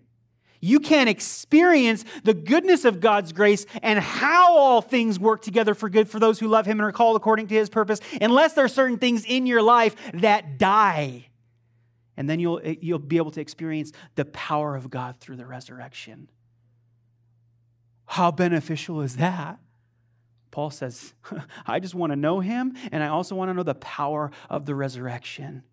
[0.64, 5.89] You can't experience the goodness of God's grace and how all things work together for
[5.89, 8.64] good for those who love Him and are called according to His purpose unless there
[8.64, 11.26] are certain things in your life that die.
[12.16, 16.30] And then you'll, you'll be able to experience the power of God through the resurrection.
[18.05, 19.59] How beneficial is that?
[20.49, 21.14] Paul says,
[21.68, 24.66] I just want to know him, and I also want to know the power of
[24.66, 25.64] the resurrection.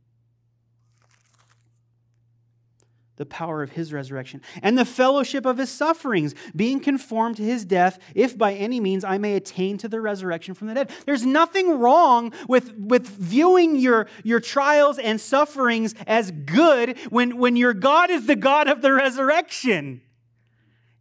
[3.21, 7.67] The power of his resurrection and the fellowship of his sufferings, being conformed to his
[7.67, 10.91] death, if by any means I may attain to the resurrection from the dead.
[11.05, 17.57] There's nothing wrong with, with viewing your, your trials and sufferings as good when, when
[17.57, 20.01] your God is the God of the resurrection.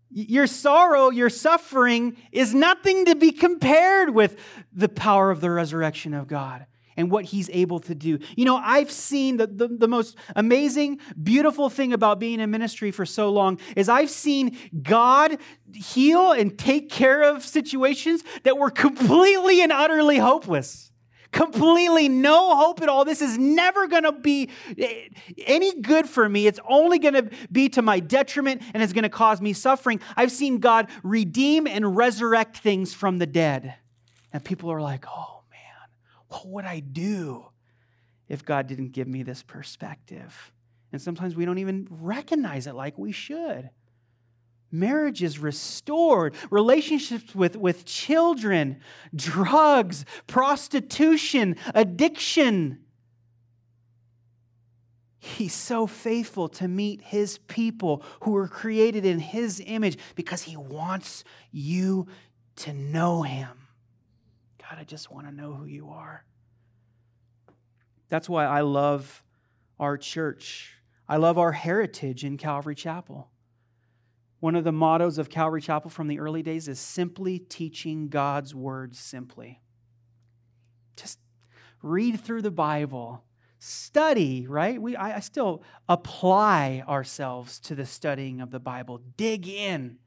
[0.10, 4.38] Your sorrow, your suffering is nothing to be compared with
[4.74, 6.66] the power of the resurrection of God
[7.00, 8.20] and what he's able to do.
[8.36, 12.92] You know, I've seen the, the, the, most amazing, beautiful thing about being in ministry
[12.92, 15.38] for so long is I've seen God
[15.74, 20.88] heal and take care of situations that were completely and utterly hopeless
[21.32, 23.06] completely no hope at all.
[23.06, 25.10] This is never going to be eh,
[25.46, 26.48] any good for me.
[26.48, 30.02] It's only going to be to my detriment and it's going to cause me suffering.
[30.18, 33.76] I've seen God redeem and resurrect things from the dead.
[34.34, 35.39] And people are like, oh
[36.30, 37.46] what would I do
[38.28, 40.52] if God didn't give me this perspective?
[40.92, 43.70] And sometimes we don't even recognize it like we should.
[44.72, 46.36] Marriage is restored.
[46.52, 48.80] Relationships with, with children,
[49.16, 52.80] drugs, prostitution, addiction.
[55.20, 60.56] He's so faithful to meet his people who were created in his image because he
[60.56, 62.08] wants you
[62.58, 63.50] to know him.
[64.70, 66.26] God, I just want to know who you are.
[68.10, 69.24] That's why I love
[69.80, 70.76] our church.
[71.08, 73.30] I love our heritage in Calvary Chapel.
[74.40, 78.54] One of the mottos of Calvary Chapel from the early days is simply teaching God's
[78.54, 79.62] word simply.
[80.96, 81.20] Just
[81.82, 83.24] read through the Bible,
[83.58, 84.82] study, right?
[84.82, 89.98] We, I, I still apply ourselves to the studying of the Bible, dig in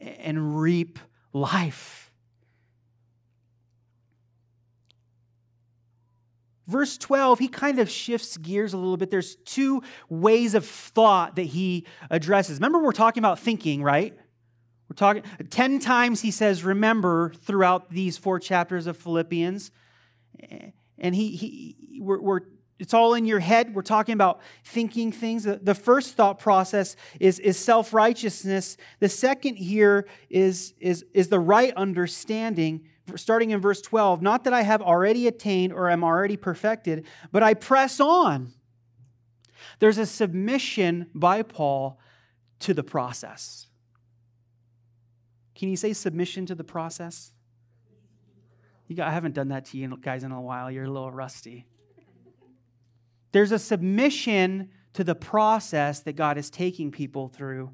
[0.00, 0.98] and reap
[1.32, 2.07] life.
[6.68, 9.10] Verse 12, he kind of shifts gears a little bit.
[9.10, 12.58] There's two ways of thought that he addresses.
[12.58, 14.14] Remember, we're talking about thinking, right?
[14.88, 19.70] We're talking 10 times he says remember throughout these four chapters of Philippians.
[20.98, 22.40] And he, he we're, we're
[22.78, 23.74] it's all in your head.
[23.74, 25.44] We're talking about thinking things.
[25.44, 28.76] The first thought process is, is self righteousness.
[29.00, 34.52] The second here is, is, is the right understanding starting in verse 12, not that
[34.52, 38.52] I have already attained or am already perfected, but I press on.
[39.78, 41.98] There's a submission by Paul
[42.60, 43.66] to the process.
[45.54, 47.32] Can you say submission to the process?
[48.94, 50.70] Got, I haven't done that to you guys in a while.
[50.70, 51.66] You're a little rusty.
[53.32, 57.70] There's a submission to the process that God is taking people through.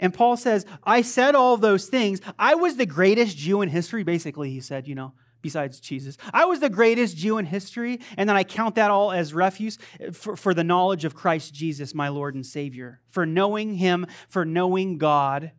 [0.00, 2.20] And Paul says, I said all those things.
[2.38, 4.04] I was the greatest Jew in history.
[4.04, 6.16] Basically, he said, you know, besides Jesus.
[6.32, 9.78] I was the greatest Jew in history, and then I count that all as refuse
[10.12, 14.44] for, for the knowledge of Christ Jesus, my Lord and Savior, for knowing him, for
[14.44, 15.52] knowing God.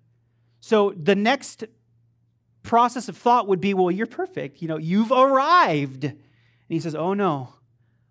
[0.59, 1.63] So the next
[2.63, 4.61] process of thought would be, well, you're perfect.
[4.61, 6.03] You know, you've arrived.
[6.03, 6.17] And
[6.67, 7.53] he says, oh no,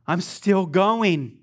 [0.07, 1.38] I'm still going.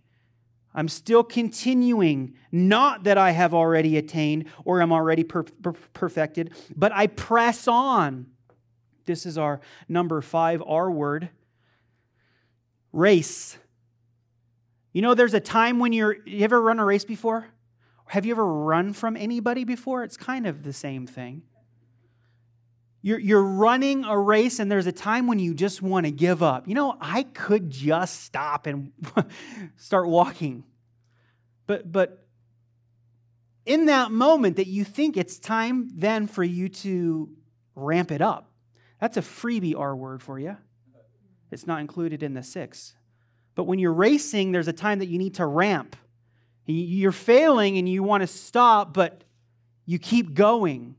[0.76, 6.53] I'm still continuing, not that I have already attained or am already per- per- perfected,
[6.76, 8.28] but I press on.
[9.05, 11.30] This is our number five R word
[12.91, 13.57] race.
[14.91, 17.47] You know, there's a time when you're, you ever run a race before?
[18.07, 20.03] Have you ever run from anybody before?
[20.03, 21.43] It's kind of the same thing.
[23.06, 26.41] You're, you're running a race, and there's a time when you just want to give
[26.41, 26.68] up.
[26.68, 28.93] You know, I could just stop and
[29.78, 30.64] start walking.
[31.68, 32.26] But, but
[33.64, 37.30] in that moment that you think it's time then for you to
[37.76, 38.49] ramp it up,
[38.99, 40.58] that's a freebie R word for you.
[41.51, 42.95] It's not included in the six.
[43.53, 45.95] But when you're racing, there's a time that you need to ramp.
[46.66, 49.24] You're failing and you want to stop, but
[49.86, 50.95] you keep going.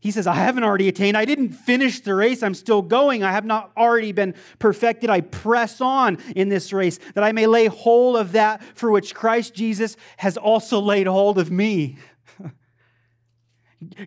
[0.00, 1.16] He says, I haven't already attained.
[1.16, 2.44] I didn't finish the race.
[2.44, 3.24] I'm still going.
[3.24, 5.10] I have not already been perfected.
[5.10, 9.14] I press on in this race that I may lay hold of that for which
[9.14, 11.98] Christ Jesus has also laid hold of me.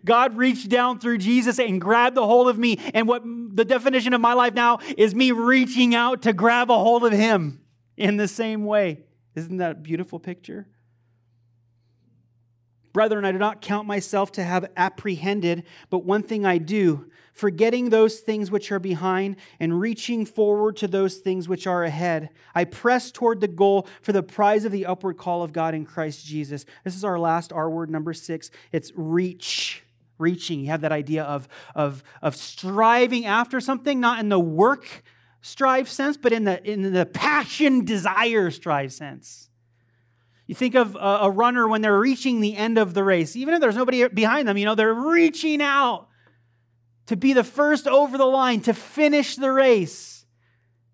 [0.04, 2.80] God reached down through Jesus and grabbed a hold of me.
[2.94, 6.78] And what the definition of my life now is me reaching out to grab a
[6.78, 7.60] hold of him
[7.98, 9.00] in the same way.
[9.34, 10.68] Isn't that a beautiful picture?
[12.92, 17.88] Brethren, I do not count myself to have apprehended, but one thing I do, forgetting
[17.88, 22.28] those things which are behind and reaching forward to those things which are ahead.
[22.54, 25.86] I press toward the goal for the prize of the upward call of God in
[25.86, 26.66] Christ Jesus.
[26.84, 28.50] This is our last R word, number six.
[28.72, 29.82] It's reach.
[30.18, 30.60] Reaching.
[30.60, 35.02] You have that idea of, of, of striving after something, not in the work
[35.40, 39.48] strive sense, but in the, in the passion, desire strive sense.
[40.52, 43.62] You think of a, runner when they're reaching the end of the race, even if
[43.62, 46.08] there's nobody behind them, you know, they're reaching out
[47.06, 50.26] to be the first over the line, to finish the race.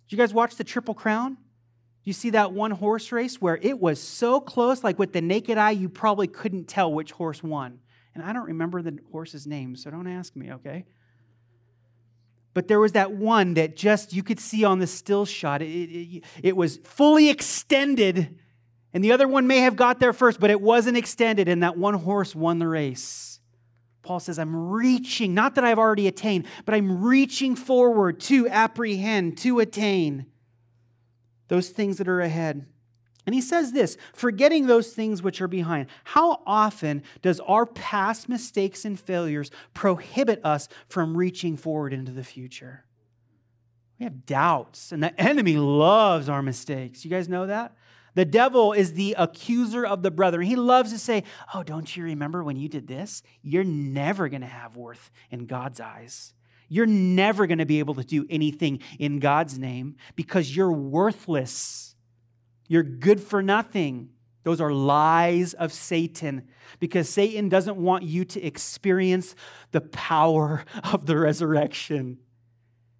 [0.06, 1.38] Did you guys watch the Triple Crown?
[2.04, 5.58] You see that one horse race where it was so close, like with the naked
[5.58, 7.80] eye, you probably couldn't tell which horse won.
[8.14, 10.84] And I don't remember the horse's name, so don't ask me, okay?
[12.54, 15.62] But there was that one that just you could see on the still shot.
[15.62, 18.38] It, it, it, was fully extended,
[18.92, 21.76] and the other one may have got there first, but it wasn't extended, and that
[21.76, 23.40] one horse won the race.
[24.02, 29.36] Paul says, I'm reaching, not that I've already attained, but I'm reaching forward to apprehend,
[29.38, 30.26] to attain
[31.48, 32.66] those things that are ahead.
[33.26, 35.88] And he says this forgetting those things which are behind.
[36.04, 42.24] How often does our past mistakes and failures prohibit us from reaching forward into the
[42.24, 42.86] future?
[43.98, 47.04] We have doubts, and the enemy loves our mistakes.
[47.04, 47.76] You guys know that?
[48.14, 50.46] The devil is the accuser of the brethren.
[50.46, 53.22] He loves to say, Oh, don't you remember when you did this?
[53.42, 56.34] You're never going to have worth in God's eyes.
[56.68, 61.94] You're never going to be able to do anything in God's name because you're worthless.
[62.68, 64.10] You're good for nothing.
[64.44, 66.48] Those are lies of Satan
[66.78, 69.34] because Satan doesn't want you to experience
[69.72, 72.18] the power of the resurrection.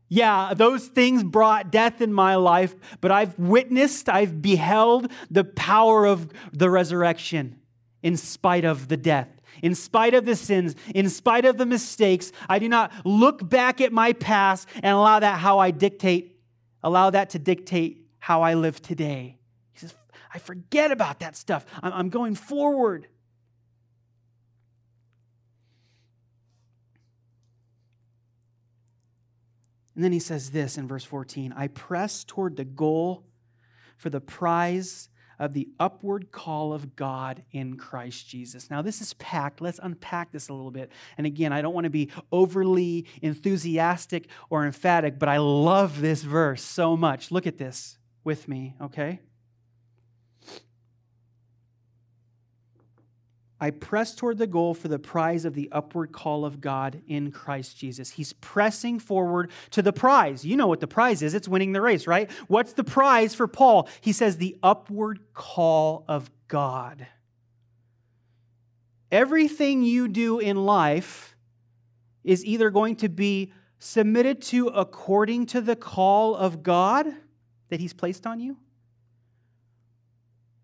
[0.09, 6.07] Yeah, those things brought death in my life, but I've witnessed, I've beheld the power
[6.07, 7.61] of the resurrection
[8.03, 9.29] in spite of the death.
[9.63, 13.81] In spite of the sins, in spite of the mistakes, I do not look back
[13.81, 16.41] at my past and allow that how I dictate,
[16.83, 19.37] allow that to dictate how I live today.
[19.73, 19.95] He says,
[20.33, 21.67] I forget about that stuff.
[21.83, 23.09] I'm going forward.
[29.99, 33.25] And then he says this in verse 14 I press toward the goal
[33.97, 35.09] for the prize
[35.41, 38.71] of the upward call of God in Christ Jesus.
[38.71, 39.61] Now, this is packed.
[39.61, 40.93] Let's unpack this a little bit.
[41.17, 46.23] And again, I don't want to be overly enthusiastic or emphatic, but I love this
[46.23, 47.33] verse so much.
[47.33, 49.19] Look at this with me, okay?
[53.61, 57.33] I press toward the goal for the prize of the upward call of God in
[57.33, 58.11] Christ Jesus.
[58.11, 60.45] He's pressing forward to the prize.
[60.45, 62.31] You know what the prize is it's winning the race, right?
[62.47, 63.89] What's the prize for Paul?
[64.01, 67.07] He says, the upward call of God.
[69.11, 71.35] Everything you do in life
[72.23, 77.07] is either going to be submitted to according to the call of God
[77.71, 78.59] that He's placed on you,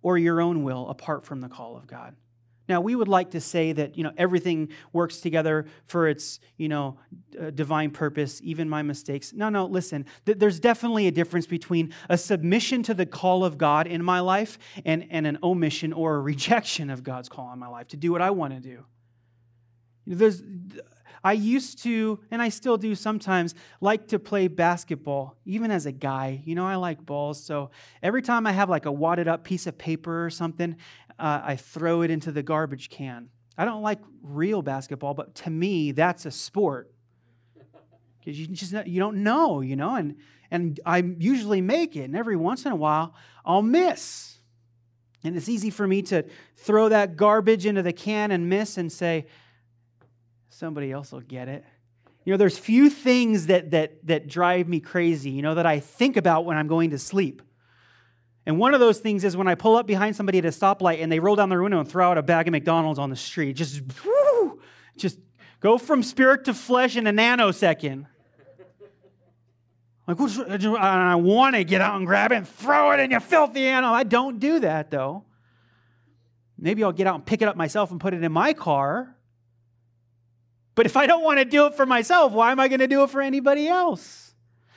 [0.03, 2.15] or your own will apart from the call of God.
[2.69, 6.69] Now, we would like to say that, you know, everything works together for its, you
[6.69, 6.99] know,
[7.39, 9.33] uh, divine purpose, even my mistakes.
[9.35, 10.07] No, no, listen.
[10.25, 14.21] Th- there's definitely a difference between a submission to the call of God in my
[14.21, 17.97] life and, and an omission or a rejection of God's call in my life to
[17.97, 18.85] do what I want to do.
[20.07, 20.43] There's,
[21.25, 25.93] I used to, and I still do sometimes, like to play basketball, even as a
[25.93, 26.43] guy.
[26.45, 27.43] You know, I like balls.
[27.43, 27.71] So
[28.03, 30.77] every time I have like a wadded up piece of paper or something,
[31.19, 33.29] uh, I throw it into the garbage can.
[33.57, 36.91] I don't like real basketball, but to me, that's a sport
[38.19, 40.17] because you just you don't know, you know, and
[40.51, 44.39] and I usually make it, and every once in a while I'll miss,
[45.23, 46.25] and it's easy for me to
[46.57, 49.27] throw that garbage into the can and miss and say,
[50.49, 51.65] somebody else will get it.
[52.25, 55.81] You know, there's few things that that that drive me crazy, you know, that I
[55.81, 57.43] think about when I'm going to sleep.
[58.47, 61.03] And one of those things is when I pull up behind somebody at a stoplight
[61.03, 63.17] and they roll down their window and throw out a bag of McDonald's on the
[63.17, 63.55] street.
[63.55, 63.83] Just,
[64.97, 65.19] just
[65.61, 68.07] go from spirit to flesh in a nanosecond.
[70.07, 73.67] Like, I want to get out and grab it and throw it in, your filthy
[73.67, 73.95] animal.
[73.95, 75.25] I don't do that, though.
[76.59, 79.17] maybe I'll get out and pick it up myself and put it in my car.
[80.75, 82.87] But if I don't want to do it for myself, why am I going to
[82.87, 84.24] do it for anybody else?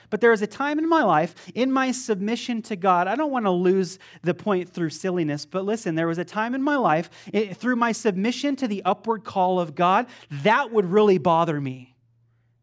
[0.09, 3.31] But there is a time in my life, in my submission to God, I don't
[3.31, 6.77] want to lose the point through silliness, but listen, there was a time in my
[6.77, 10.07] life, it, through my submission to the upward call of God,
[10.43, 11.95] that would really bother me.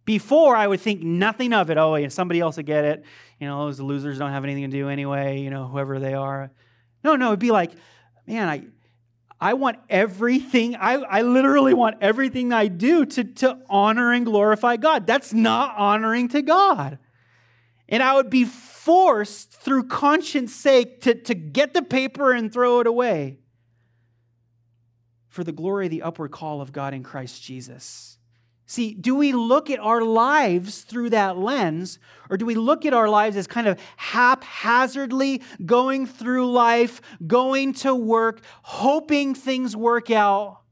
[0.06, 1.78] Before, I would think nothing of it.
[1.78, 3.04] Oh, yeah, somebody else would get it.
[3.38, 6.50] You know, those losers don't have anything to do anyway, you know, whoever they are.
[7.02, 7.72] No, no, it'd be like,
[8.26, 8.64] man, I,
[9.40, 14.76] I want everything, I, I literally want everything I do to, to honor and glorify
[14.76, 15.06] God.
[15.06, 16.98] That's not honoring to God.
[17.88, 22.80] And I would be forced through conscience sake to, to get the paper and throw
[22.80, 23.38] it away
[25.28, 28.18] for the glory of the upward call of God in Christ Jesus.
[28.66, 31.98] See, do we look at our lives through that lens,
[32.30, 37.74] or do we look at our lives as kind of haphazardly going through life, going
[37.74, 40.63] to work, hoping things work out?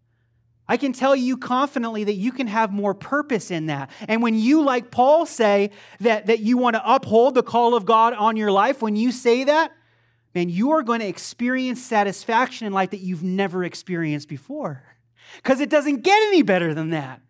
[0.72, 3.90] I can tell you confidently that you can have more purpose in that.
[4.08, 5.70] And when you, like Paul, say
[6.00, 9.12] that, that you want to uphold the call of God on your life, when you
[9.12, 9.72] say that,
[10.34, 14.82] man, you are going to experience satisfaction in life that you've never experienced before.
[15.36, 17.20] Because it doesn't get any better than that.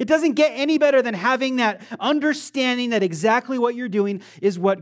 [0.00, 4.58] It doesn't get any better than having that understanding that exactly what you're doing is
[4.58, 4.80] what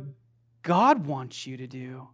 [0.63, 2.09] God wants you to do.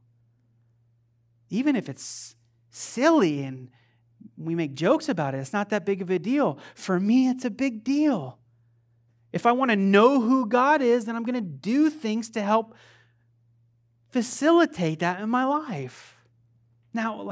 [1.48, 2.34] Even if it's
[2.70, 3.68] silly and
[4.44, 6.58] we make jokes about it, it's not that big of a deal.
[6.74, 8.38] For me, it's a big deal.
[9.32, 12.42] If I want to know who God is, then I'm going to do things to
[12.42, 12.74] help
[14.10, 16.16] facilitate that in my life.
[16.92, 17.30] Now,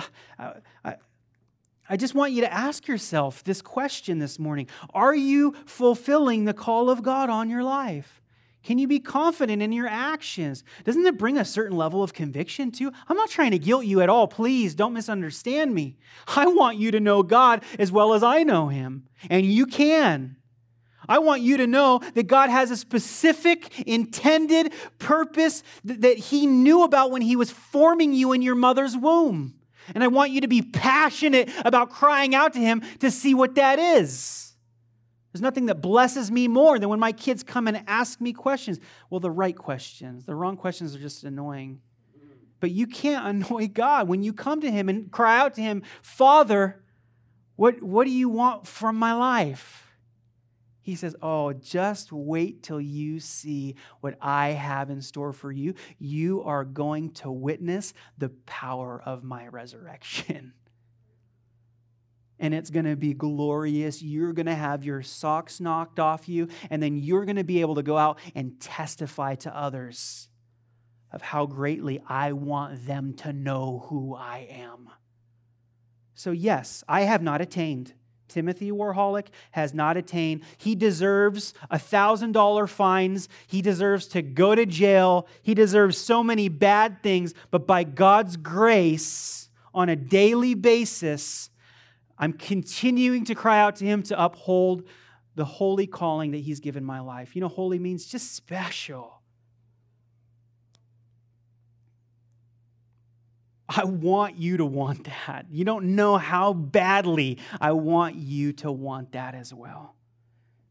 [1.89, 6.55] I, just want you to ask yourself this question this morning Are you fulfilling the
[6.55, 8.20] call of God on your life?
[8.63, 10.65] Can you be confident in your actions?
[10.85, 12.93] Doesn't it bring a certain level of conviction too?
[13.09, 14.29] I'm not trying to guilt you at all.
[14.29, 15.97] Please don't misunderstand me.
[16.29, 20.37] I want you to know God as well as I know Him, and you can.
[21.09, 26.85] I want you to know that God has a specific, intended purpose that He knew
[26.85, 29.55] about when He was forming you in your mother's womb.
[29.95, 33.55] And I want you to be passionate about crying out to Him to see what
[33.55, 34.50] that is.
[35.33, 38.81] There's nothing that blesses me more than when my kids come and ask me questions.
[39.11, 40.25] Well, the right questions.
[40.25, 41.81] The wrong questions are just annoying.
[42.59, 44.09] But you can't annoy God.
[44.09, 46.83] When you come to Him and cry out to Him, Father,
[47.57, 49.87] what, what do you want from my life?
[50.83, 55.75] He says, Oh, just wait till you see what I have in store for you.
[55.99, 60.55] You are going to witness the power of my resurrection.
[62.41, 64.03] And it's going to be glorious.
[64.03, 67.61] You're going to have your socks knocked off you, and then you're going to be
[67.61, 70.29] able to go out and testify to others
[71.13, 74.89] of how greatly I want them to know who I am.
[76.15, 77.93] So, yes, I have not attained
[78.31, 80.43] Timothy Warholic has not attained.
[80.57, 83.29] He deserves a $1,000 fines.
[83.47, 85.27] He deserves to go to jail.
[85.43, 87.35] He deserves so many bad things.
[87.51, 91.51] But by God's grace, on a daily basis,
[92.21, 94.85] I'm continuing to cry out to Him to uphold
[95.35, 97.35] the holy calling that He's given my life.
[97.35, 99.23] You know, holy means just special.
[103.75, 105.47] I want you to want that.
[105.51, 109.95] You don't know how badly I want you to want that as well.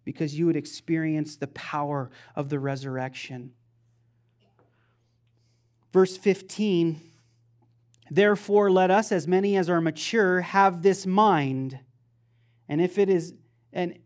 [0.03, 3.53] Because you would experience the power of the resurrection.
[5.91, 7.08] Verse 15
[8.09, 11.79] Therefore, let us, as many as are mature, have this mind.
[12.67, 13.33] And if it is,
[13.71, 13.99] and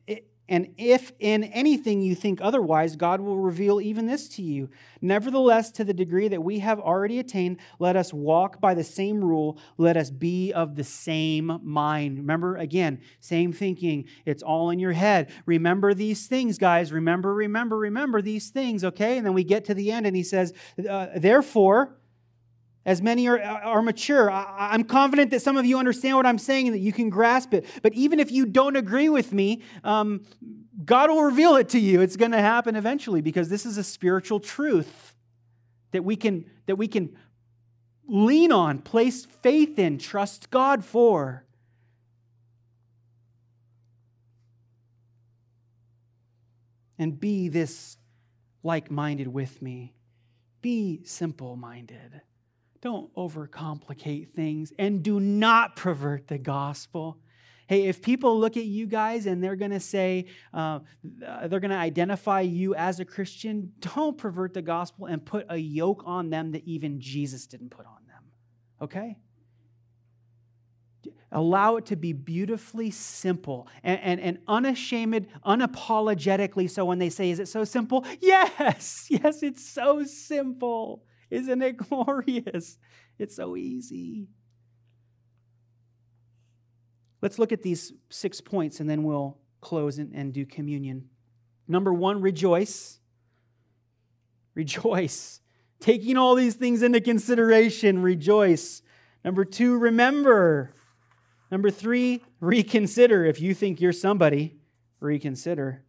[0.50, 4.70] and if in anything you think otherwise, God will reveal even this to you.
[5.02, 9.24] Nevertheless, to the degree that we have already attained, let us walk by the same
[9.24, 9.58] rule.
[9.78, 12.18] Let us be of the same mind.
[12.18, 14.06] Remember, again, same thinking.
[14.26, 15.32] It's all in your head.
[15.46, 16.92] Remember these things, guys.
[16.92, 19.18] Remember, remember, remember these things, okay?
[19.18, 20.54] And then we get to the end and he says,
[20.90, 21.98] uh, Therefore,
[22.86, 24.30] as many are, are mature.
[24.30, 27.10] I, am confident that some of you understand what I'm saying and that you can
[27.10, 27.66] grasp it.
[27.82, 30.26] But even if you don't agree with me, um,
[30.84, 32.02] God will reveal it to you.
[32.02, 35.16] It's going to happen eventually because this is a spiritual truth
[35.92, 37.16] that we can, that we can
[38.06, 41.46] lean on, place faith in, trust God for.
[47.00, 47.98] And be this
[48.62, 49.94] like minded with me.
[50.62, 52.22] Be simple minded.
[52.84, 57.18] Don't overcomplicate things and do not pervert the gospel.
[57.68, 60.80] Hey, if people look at you guys and they're going to say, uh,
[61.46, 65.56] they're going to identify you as a Christian, don't pervert the gospel and put a
[65.56, 68.24] yoke on them that even Jesus didn't put on them.
[68.82, 69.16] Okay?
[71.32, 77.32] Allow it to be beautifully simple and, and, and unashamed, unapologetically so when they say,
[77.32, 78.06] Is it so simple?
[78.20, 81.06] Yes, yes, it's so simple.
[81.34, 82.78] Isn't it glorious?
[83.18, 84.28] It's so easy.
[87.22, 91.10] Let's look at these six points and then we'll close and, and do communion.
[91.68, 93.00] Number one, rejoice.
[94.54, 95.40] Rejoice.
[95.80, 98.84] Taking all these things into consideration, rejoice.
[99.26, 100.76] Number two, remember.
[101.50, 103.26] Number three, reconsider.
[103.26, 104.60] If you think you're somebody,
[105.00, 105.84] reconsider.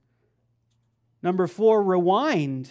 [1.23, 2.71] Number four, rewind.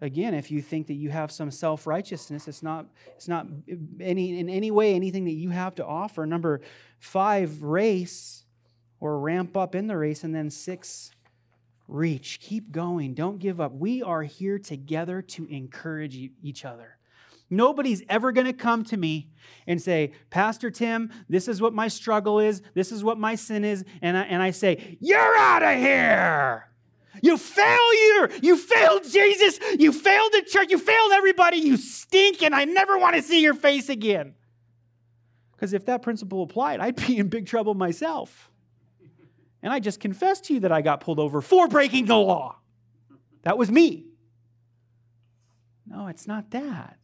[0.00, 3.46] Again, if you think that you have some self righteousness, it's not, it's not
[3.98, 6.26] any, in any way anything that you have to offer.
[6.26, 6.60] Number
[6.98, 8.44] five, race
[9.00, 10.22] or ramp up in the race.
[10.22, 11.12] And then six,
[11.88, 12.40] reach.
[12.40, 13.14] Keep going.
[13.14, 13.72] Don't give up.
[13.72, 16.96] We are here together to encourage each other.
[17.48, 19.30] Nobody's ever going to come to me
[19.66, 23.64] and say, Pastor Tim, this is what my struggle is, this is what my sin
[23.64, 23.84] is.
[24.02, 26.68] And I, and I say, You're out of here.
[27.22, 28.30] You failure.
[28.42, 29.58] You failed Jesus.
[29.78, 30.70] You failed the church.
[30.70, 31.58] You failed everybody.
[31.58, 34.34] You stink, and I never want to see your face again.
[35.52, 38.50] Because if that principle applied, I'd be in big trouble myself.
[39.62, 42.56] And I just confessed to you that I got pulled over for breaking the law.
[43.42, 44.06] That was me.
[45.86, 46.98] No, it's not that.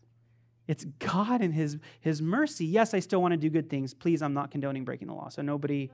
[0.69, 2.67] It's God and His, His mercy.
[2.67, 3.95] Yes, I still want to do good things.
[3.95, 5.29] Please, I'm not condoning breaking the law.
[5.29, 5.91] So nobody.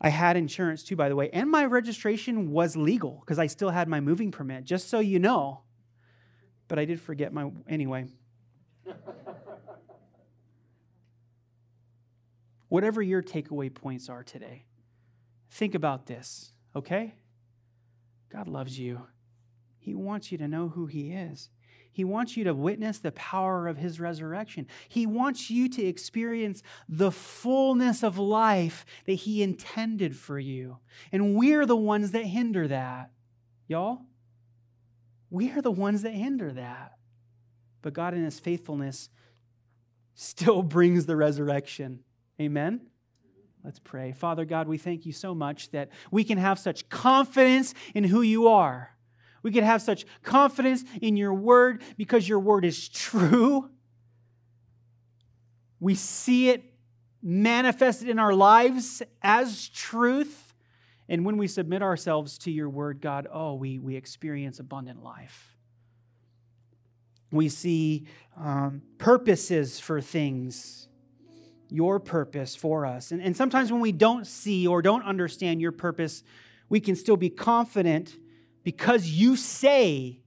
[0.00, 3.70] I had insurance too, by the way, and my registration was legal because I still
[3.70, 5.62] had my moving permit, just so you know.
[6.68, 7.50] But I did forget my.
[7.68, 8.06] Anyway.
[12.68, 14.66] Whatever your takeaway points are today,
[15.50, 17.14] think about this, okay?
[18.30, 19.06] God loves you.
[19.78, 21.48] He wants you to know who He is.
[21.98, 24.68] He wants you to witness the power of his resurrection.
[24.88, 30.78] He wants you to experience the fullness of life that he intended for you.
[31.10, 33.10] And we're the ones that hinder that.
[33.66, 34.02] Y'all?
[35.28, 36.92] We are the ones that hinder that.
[37.82, 39.08] But God, in his faithfulness,
[40.14, 42.04] still brings the resurrection.
[42.40, 42.82] Amen?
[43.64, 44.12] Let's pray.
[44.12, 48.22] Father God, we thank you so much that we can have such confidence in who
[48.22, 48.94] you are.
[49.48, 53.70] We could have such confidence in your word because your word is true.
[55.80, 56.62] We see it
[57.22, 60.52] manifested in our lives as truth.
[61.08, 65.56] And when we submit ourselves to your word, God, oh, we, we experience abundant life.
[67.32, 70.88] We see um, purposes for things,
[71.70, 73.12] your purpose for us.
[73.12, 76.22] And, and sometimes when we don't see or don't understand your purpose,
[76.68, 78.14] we can still be confident
[78.68, 80.20] because you say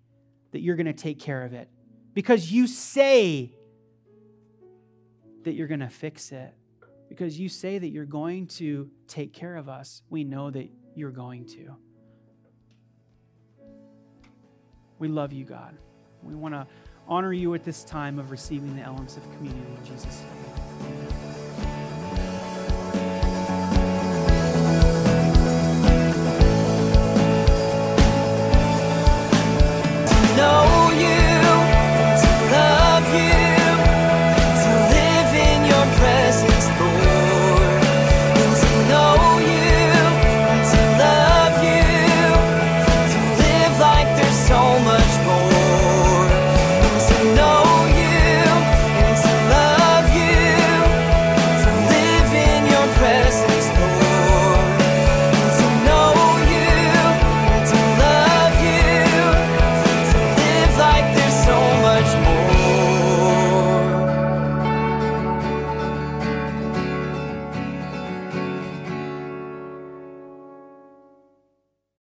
[0.52, 1.70] that you're going to take care of it,
[2.16, 3.54] because you say
[5.44, 6.52] that you're going to fix it,
[7.08, 11.12] because you say that you're going to take care of us, we know that you're
[11.12, 11.76] going to.
[14.98, 15.78] We love you, God.
[16.24, 16.66] We want to
[17.08, 20.71] honor you at this time of receiving the elements of communion in Jesus' name.
[30.42, 30.71] know